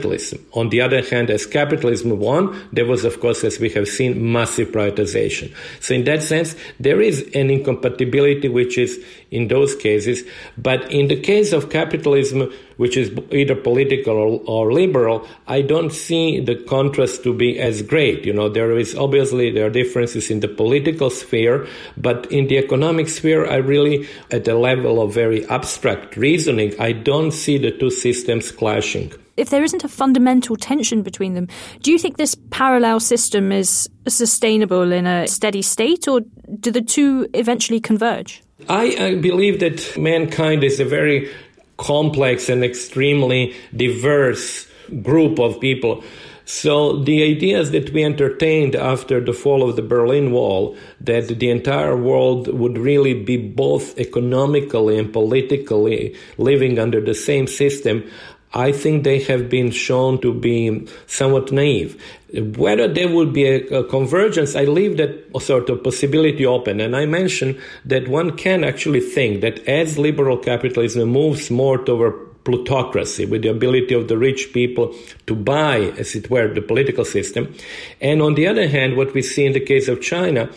On 0.54 0.70
the 0.70 0.82
other 0.82 1.02
hand, 1.02 1.30
as 1.30 1.46
capitalism 1.46 2.18
won, 2.20 2.60
there 2.72 2.86
was, 2.86 3.06
of 3.06 3.20
course, 3.20 3.44
as 3.44 3.60
we 3.60 3.70
have 3.70 3.88
seen, 3.88 4.32
massive 4.32 4.70
privatization. 4.70 5.54
So 5.80 5.94
in 5.94 6.04
that 6.06 6.24
sense, 6.24 6.56
there 6.80 7.02
is 7.02 7.22
an 7.34 7.50
incompatibility 7.50 8.50
which 8.50 8.78
is 8.78 9.04
in 9.32 9.48
those 9.48 9.76
cases. 9.76 10.24
But 10.58 10.92
in 10.92 11.08
the 11.08 11.20
case 11.20 11.52
of 11.52 11.70
capitalism, 11.70 12.52
which 12.78 12.98
is 12.98 13.12
either 13.32 13.56
political 13.56 14.16
or, 14.16 14.42
or, 14.46 14.74
liberal, 14.74 15.28
I 15.48 15.62
don't 15.62 15.92
see 15.92 16.40
the 16.40 16.56
contrast 16.56 17.24
to 17.24 17.34
be 17.34 17.60
as 17.60 17.82
great. 17.82 18.26
You 18.26 18.34
know, 18.34 18.50
there 18.50 18.78
is 18.78 18.96
obviously 18.96 19.52
there 19.52 19.68
are 19.68 19.70
differences 19.70 20.30
in 20.30 20.40
the 20.42 20.48
political 20.48 21.10
sphere, 21.10 21.68
but 21.98 22.32
in 22.32 22.48
the 22.48 22.58
economic 22.58 23.08
sphere, 23.10 23.46
I 23.46 23.58
really, 23.58 24.08
at 24.32 24.46
the 24.46 24.56
level 24.56 25.02
of 25.02 25.14
very 25.14 25.46
abstract 25.48 26.18
reasoning, 26.18 26.74
I 26.80 26.92
don't 26.92 27.32
see 27.32 27.58
the 27.58 27.72
two 27.72 27.90
systems 27.90 28.52
clashing. 28.52 29.12
If 29.38 29.50
there 29.50 29.64
isn't 29.64 29.84
a 29.84 29.90
fundamental 29.90 30.56
tension 30.56 31.02
between 31.02 31.34
them, 31.34 31.48
do 31.82 31.92
you 31.92 32.00
think 32.00 32.18
this 32.18 32.36
parallel 32.52 33.02
system 33.02 33.52
is 33.52 33.90
sustainable 34.08 34.94
in 34.94 35.06
a 35.06 35.28
steady 35.28 35.62
state, 35.62 36.08
or 36.08 36.22
do 36.60 36.72
the 36.72 36.82
two 36.82 37.28
eventually 37.34 37.82
converge? 37.82 38.42
I, 38.70 38.96
I 38.98 39.16
believe 39.16 39.60
that 39.60 39.98
mankind 39.98 40.64
is 40.64 40.80
a 40.80 40.86
very 40.86 41.30
complex 41.78 42.48
and 42.48 42.64
extremely 42.64 43.54
diverse 43.76 44.68
group 45.02 45.40
of 45.40 45.60
people. 45.60 46.04
So 46.46 47.04
the 47.04 47.24
ideas 47.24 47.72
that 47.72 47.90
we 47.90 48.04
entertained 48.04 48.76
after 48.76 49.20
the 49.20 49.34
fall 49.34 49.68
of 49.68 49.76
the 49.76 49.82
Berlin 49.82 50.32
Wall, 50.32 50.78
that 51.02 51.28
the 51.28 51.50
entire 51.50 51.98
world 51.98 52.48
would 52.48 52.78
really 52.78 53.16
be 53.16 53.36
both 53.36 53.98
economically 53.98 55.00
and 55.00 55.12
politically 55.12 56.16
living 56.38 56.78
under 56.78 57.02
the 57.02 57.16
same 57.16 57.48
system, 57.48 58.10
I 58.56 58.72
think 58.72 59.04
they 59.04 59.20
have 59.24 59.50
been 59.50 59.70
shown 59.70 60.22
to 60.22 60.34
be 60.34 60.88
somewhat 61.08 61.52
naive. 61.52 62.02
Whether 62.34 62.88
there 62.88 63.10
will 63.10 63.26
be 63.26 63.46
a, 63.46 63.80
a, 63.80 63.84
convergence, 63.84 64.56
I 64.56 64.64
leave 64.64 64.96
that 64.98 65.42
sort 65.42 65.70
of 65.70 65.84
possibility 65.84 66.46
open. 66.46 66.80
And 66.80 66.96
I 66.96 67.06
mentioned 67.06 67.60
that 67.84 68.08
one 68.08 68.38
can 68.38 68.64
actually 68.64 69.02
think 69.02 69.42
that 69.42 69.60
as 69.68 69.98
liberal 69.98 70.38
capitalism 70.38 71.10
moves 71.10 71.52
more 71.52 71.78
toward 71.78 72.14
plutocracy, 72.46 73.26
with 73.26 73.42
the 73.42 73.50
ability 73.50 73.94
of 73.94 74.08
the 74.08 74.18
rich 74.18 74.54
people 74.54 74.96
to 75.28 75.36
buy, 75.36 75.80
as 75.98 76.16
it 76.16 76.30
were, 76.30 76.48
the 76.54 76.62
political 76.62 77.04
system. 77.04 77.54
And 78.00 78.22
on 78.22 78.36
the 78.36 78.48
other 78.48 78.68
hand, 78.68 78.96
what 78.96 79.14
we 79.14 79.22
see 79.22 79.46
in 79.46 79.54
the 79.54 79.60
case 79.60 79.88
of 79.88 80.02
China 80.02 80.50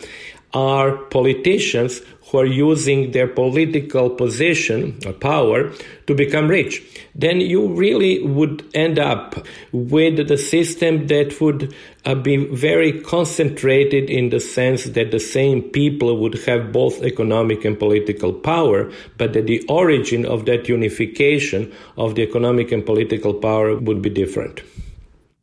are 0.53 0.97
politicians 0.97 2.01
who 2.29 2.37
are 2.37 2.45
using 2.45 3.11
their 3.11 3.27
political 3.27 4.09
position 4.09 4.97
or 5.05 5.13
power 5.13 5.71
to 6.07 6.13
become 6.13 6.47
rich, 6.47 6.81
then 7.15 7.41
you 7.41 7.67
really 7.73 8.23
would 8.23 8.63
end 8.73 8.99
up 8.99 9.45
with 9.71 10.27
the 10.27 10.37
system 10.37 11.07
that 11.07 11.39
would 11.41 11.73
uh, 12.05 12.15
be 12.15 12.37
very 12.37 13.01
concentrated 13.01 14.09
in 14.09 14.29
the 14.29 14.39
sense 14.39 14.85
that 14.85 15.11
the 15.11 15.19
same 15.19 15.61
people 15.61 16.17
would 16.17 16.35
have 16.45 16.71
both 16.71 17.01
economic 17.03 17.65
and 17.65 17.79
political 17.79 18.31
power, 18.31 18.91
but 19.17 19.33
that 19.33 19.47
the 19.47 19.63
origin 19.67 20.25
of 20.25 20.45
that 20.45 20.69
unification 20.69 21.71
of 21.97 22.15
the 22.15 22.21
economic 22.21 22.71
and 22.71 22.85
political 22.85 23.33
power 23.33 23.77
would 23.77 24.01
be 24.01 24.09
different 24.09 24.61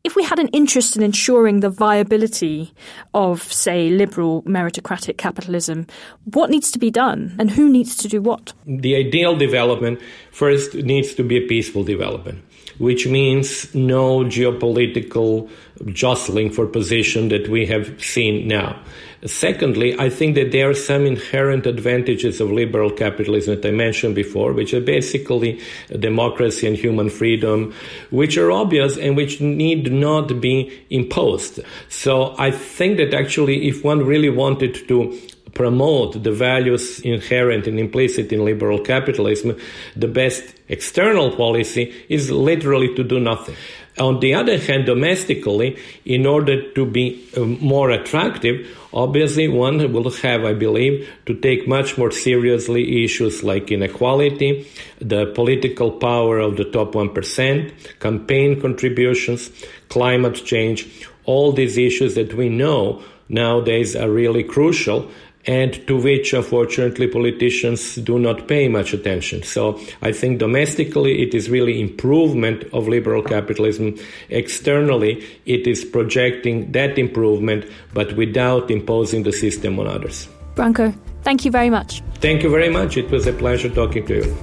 if 0.06 0.14
we 0.14 0.22
had 0.22 0.38
an 0.38 0.46
interest 0.48 0.96
in 0.96 1.02
ensuring 1.02 1.60
the 1.60 1.68
viability 1.68 2.72
of, 3.12 3.42
say, 3.52 3.90
liberal 3.90 4.42
meritocratic 4.44 5.18
capitalism, 5.18 5.84
what 6.32 6.48
needs 6.48 6.70
to 6.70 6.78
be 6.78 6.92
done 6.92 7.34
and 7.40 7.50
who 7.50 7.68
needs 7.68 7.96
to 7.96 8.06
do 8.06 8.22
what? 8.22 8.52
The 8.66 8.94
ideal 8.94 9.34
development 9.34 10.00
first 10.30 10.74
needs 10.74 11.12
to 11.14 11.24
be 11.24 11.38
a 11.38 11.46
peaceful 11.48 11.82
development 11.82 12.44
which 12.78 13.06
means 13.06 13.74
no 13.74 14.20
geopolitical 14.20 15.48
jostling 15.86 16.50
for 16.50 16.66
position 16.66 17.28
that 17.28 17.48
we 17.48 17.66
have 17.66 18.02
seen 18.02 18.48
now. 18.48 18.78
Secondly, 19.24 19.98
I 19.98 20.10
think 20.10 20.34
that 20.34 20.52
there 20.52 20.70
are 20.70 20.74
some 20.74 21.06
inherent 21.06 21.66
advantages 21.66 22.40
of 22.40 22.52
liberal 22.52 22.90
capitalism 22.90 23.56
that 23.56 23.66
I 23.66 23.72
mentioned 23.72 24.14
before, 24.14 24.52
which 24.52 24.74
are 24.74 24.80
basically 24.80 25.60
democracy 25.98 26.66
and 26.66 26.76
human 26.76 27.08
freedom, 27.08 27.74
which 28.10 28.36
are 28.36 28.52
obvious 28.52 28.96
and 28.96 29.16
which 29.16 29.40
need 29.40 29.90
not 29.90 30.40
be 30.40 30.84
imposed. 30.90 31.60
So 31.88 32.34
I 32.38 32.50
think 32.50 32.98
that 32.98 33.14
actually, 33.14 33.68
if 33.68 33.82
one 33.82 34.04
really 34.04 34.30
wanted 34.30 34.86
to 34.88 35.18
promote 35.56 36.22
the 36.22 36.32
values 36.32 37.00
inherent 37.00 37.66
and 37.66 37.80
implicit 37.80 38.30
in 38.30 38.44
liberal 38.44 38.78
capitalism, 38.78 39.56
the 39.96 40.06
best 40.06 40.44
external 40.68 41.34
policy 41.34 41.94
is 42.08 42.30
literally 42.30 42.94
to 42.94 43.02
do 43.02 43.18
nothing. 43.18 43.56
On 43.98 44.20
the 44.20 44.34
other 44.34 44.58
hand, 44.58 44.84
domestically, 44.84 45.78
in 46.04 46.26
order 46.26 46.70
to 46.72 46.84
be 46.84 47.26
uh, 47.34 47.40
more 47.40 47.88
attractive, 47.90 48.68
obviously 48.92 49.48
one 49.48 49.90
will 49.90 50.10
have, 50.10 50.44
I 50.44 50.52
believe, 50.52 51.08
to 51.24 51.34
take 51.34 51.66
much 51.66 51.96
more 51.96 52.10
seriously 52.10 53.04
issues 53.04 53.42
like 53.42 53.72
inequality, 53.72 54.68
the 54.98 55.32
political 55.34 55.90
power 55.90 56.38
of 56.38 56.58
the 56.58 56.64
top 56.64 56.92
1%, 56.92 57.98
campaign 57.98 58.60
contributions, 58.60 59.50
climate 59.88 60.44
change, 60.44 61.08
all 61.24 61.52
these 61.52 61.78
issues 61.78 62.14
that 62.16 62.34
we 62.34 62.50
know 62.50 63.02
nowadays 63.28 63.96
are 63.96 64.10
really 64.10 64.44
crucial 64.44 65.10
and 65.46 65.86
to 65.86 65.96
which 65.96 66.32
unfortunately 66.32 67.06
politicians 67.06 67.96
do 67.96 68.18
not 68.18 68.48
pay 68.48 68.68
much 68.68 68.92
attention. 68.92 69.42
So 69.42 69.80
I 70.02 70.12
think 70.12 70.38
domestically 70.38 71.22
it 71.22 71.34
is 71.34 71.48
really 71.48 71.80
improvement 71.80 72.64
of 72.72 72.88
liberal 72.88 73.22
capitalism. 73.22 73.96
Externally 74.28 75.24
it 75.46 75.66
is 75.66 75.84
projecting 75.84 76.72
that 76.72 76.98
improvement 76.98 77.64
but 77.94 78.16
without 78.16 78.70
imposing 78.70 79.22
the 79.22 79.32
system 79.32 79.78
on 79.78 79.86
others. 79.86 80.28
Branko, 80.54 80.96
thank 81.22 81.44
you 81.44 81.50
very 81.50 81.70
much. 81.70 82.02
Thank 82.16 82.42
you 82.42 82.50
very 82.50 82.70
much. 82.70 82.96
It 82.96 83.10
was 83.10 83.26
a 83.26 83.32
pleasure 83.32 83.68
talking 83.68 84.06
to 84.06 84.14
you. 84.16 84.36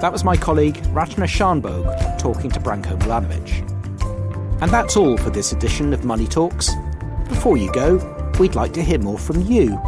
That 0.00 0.12
was 0.12 0.24
my 0.24 0.36
colleague 0.36 0.76
Rachana 0.94 1.26
Shanbhogue 1.26 2.18
talking 2.18 2.50
to 2.52 2.60
Branko 2.60 2.98
Milanovic. 3.00 3.66
And 4.62 4.70
that's 4.70 4.96
all 4.96 5.16
for 5.16 5.30
this 5.30 5.52
edition 5.52 5.92
of 5.94 6.04
Money 6.04 6.26
Talks. 6.26 6.70
Before 7.28 7.56
you 7.56 7.72
go, 7.72 7.98
we'd 8.40 8.54
like 8.54 8.72
to 8.72 8.82
hear 8.82 8.98
more 8.98 9.18
from 9.18 9.42
you. 9.42 9.78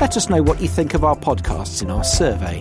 Let 0.00 0.16
us 0.16 0.28
know 0.28 0.42
what 0.42 0.60
you 0.60 0.66
think 0.66 0.94
of 0.94 1.04
our 1.04 1.14
podcasts 1.16 1.82
in 1.82 1.90
our 1.90 2.02
survey. 2.02 2.60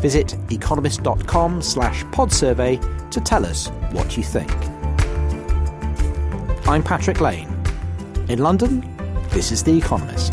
Visit 0.00 0.36
economist.com 0.50 1.60
slash 1.60 2.04
podsurvey 2.04 3.10
to 3.10 3.20
tell 3.20 3.44
us 3.44 3.66
what 3.90 4.16
you 4.16 4.22
think. 4.22 4.50
I'm 6.68 6.84
Patrick 6.84 7.20
Lane. 7.20 7.48
In 8.28 8.38
London, 8.38 8.88
this 9.30 9.50
is 9.50 9.64
The 9.64 9.76
Economist. 9.76 10.32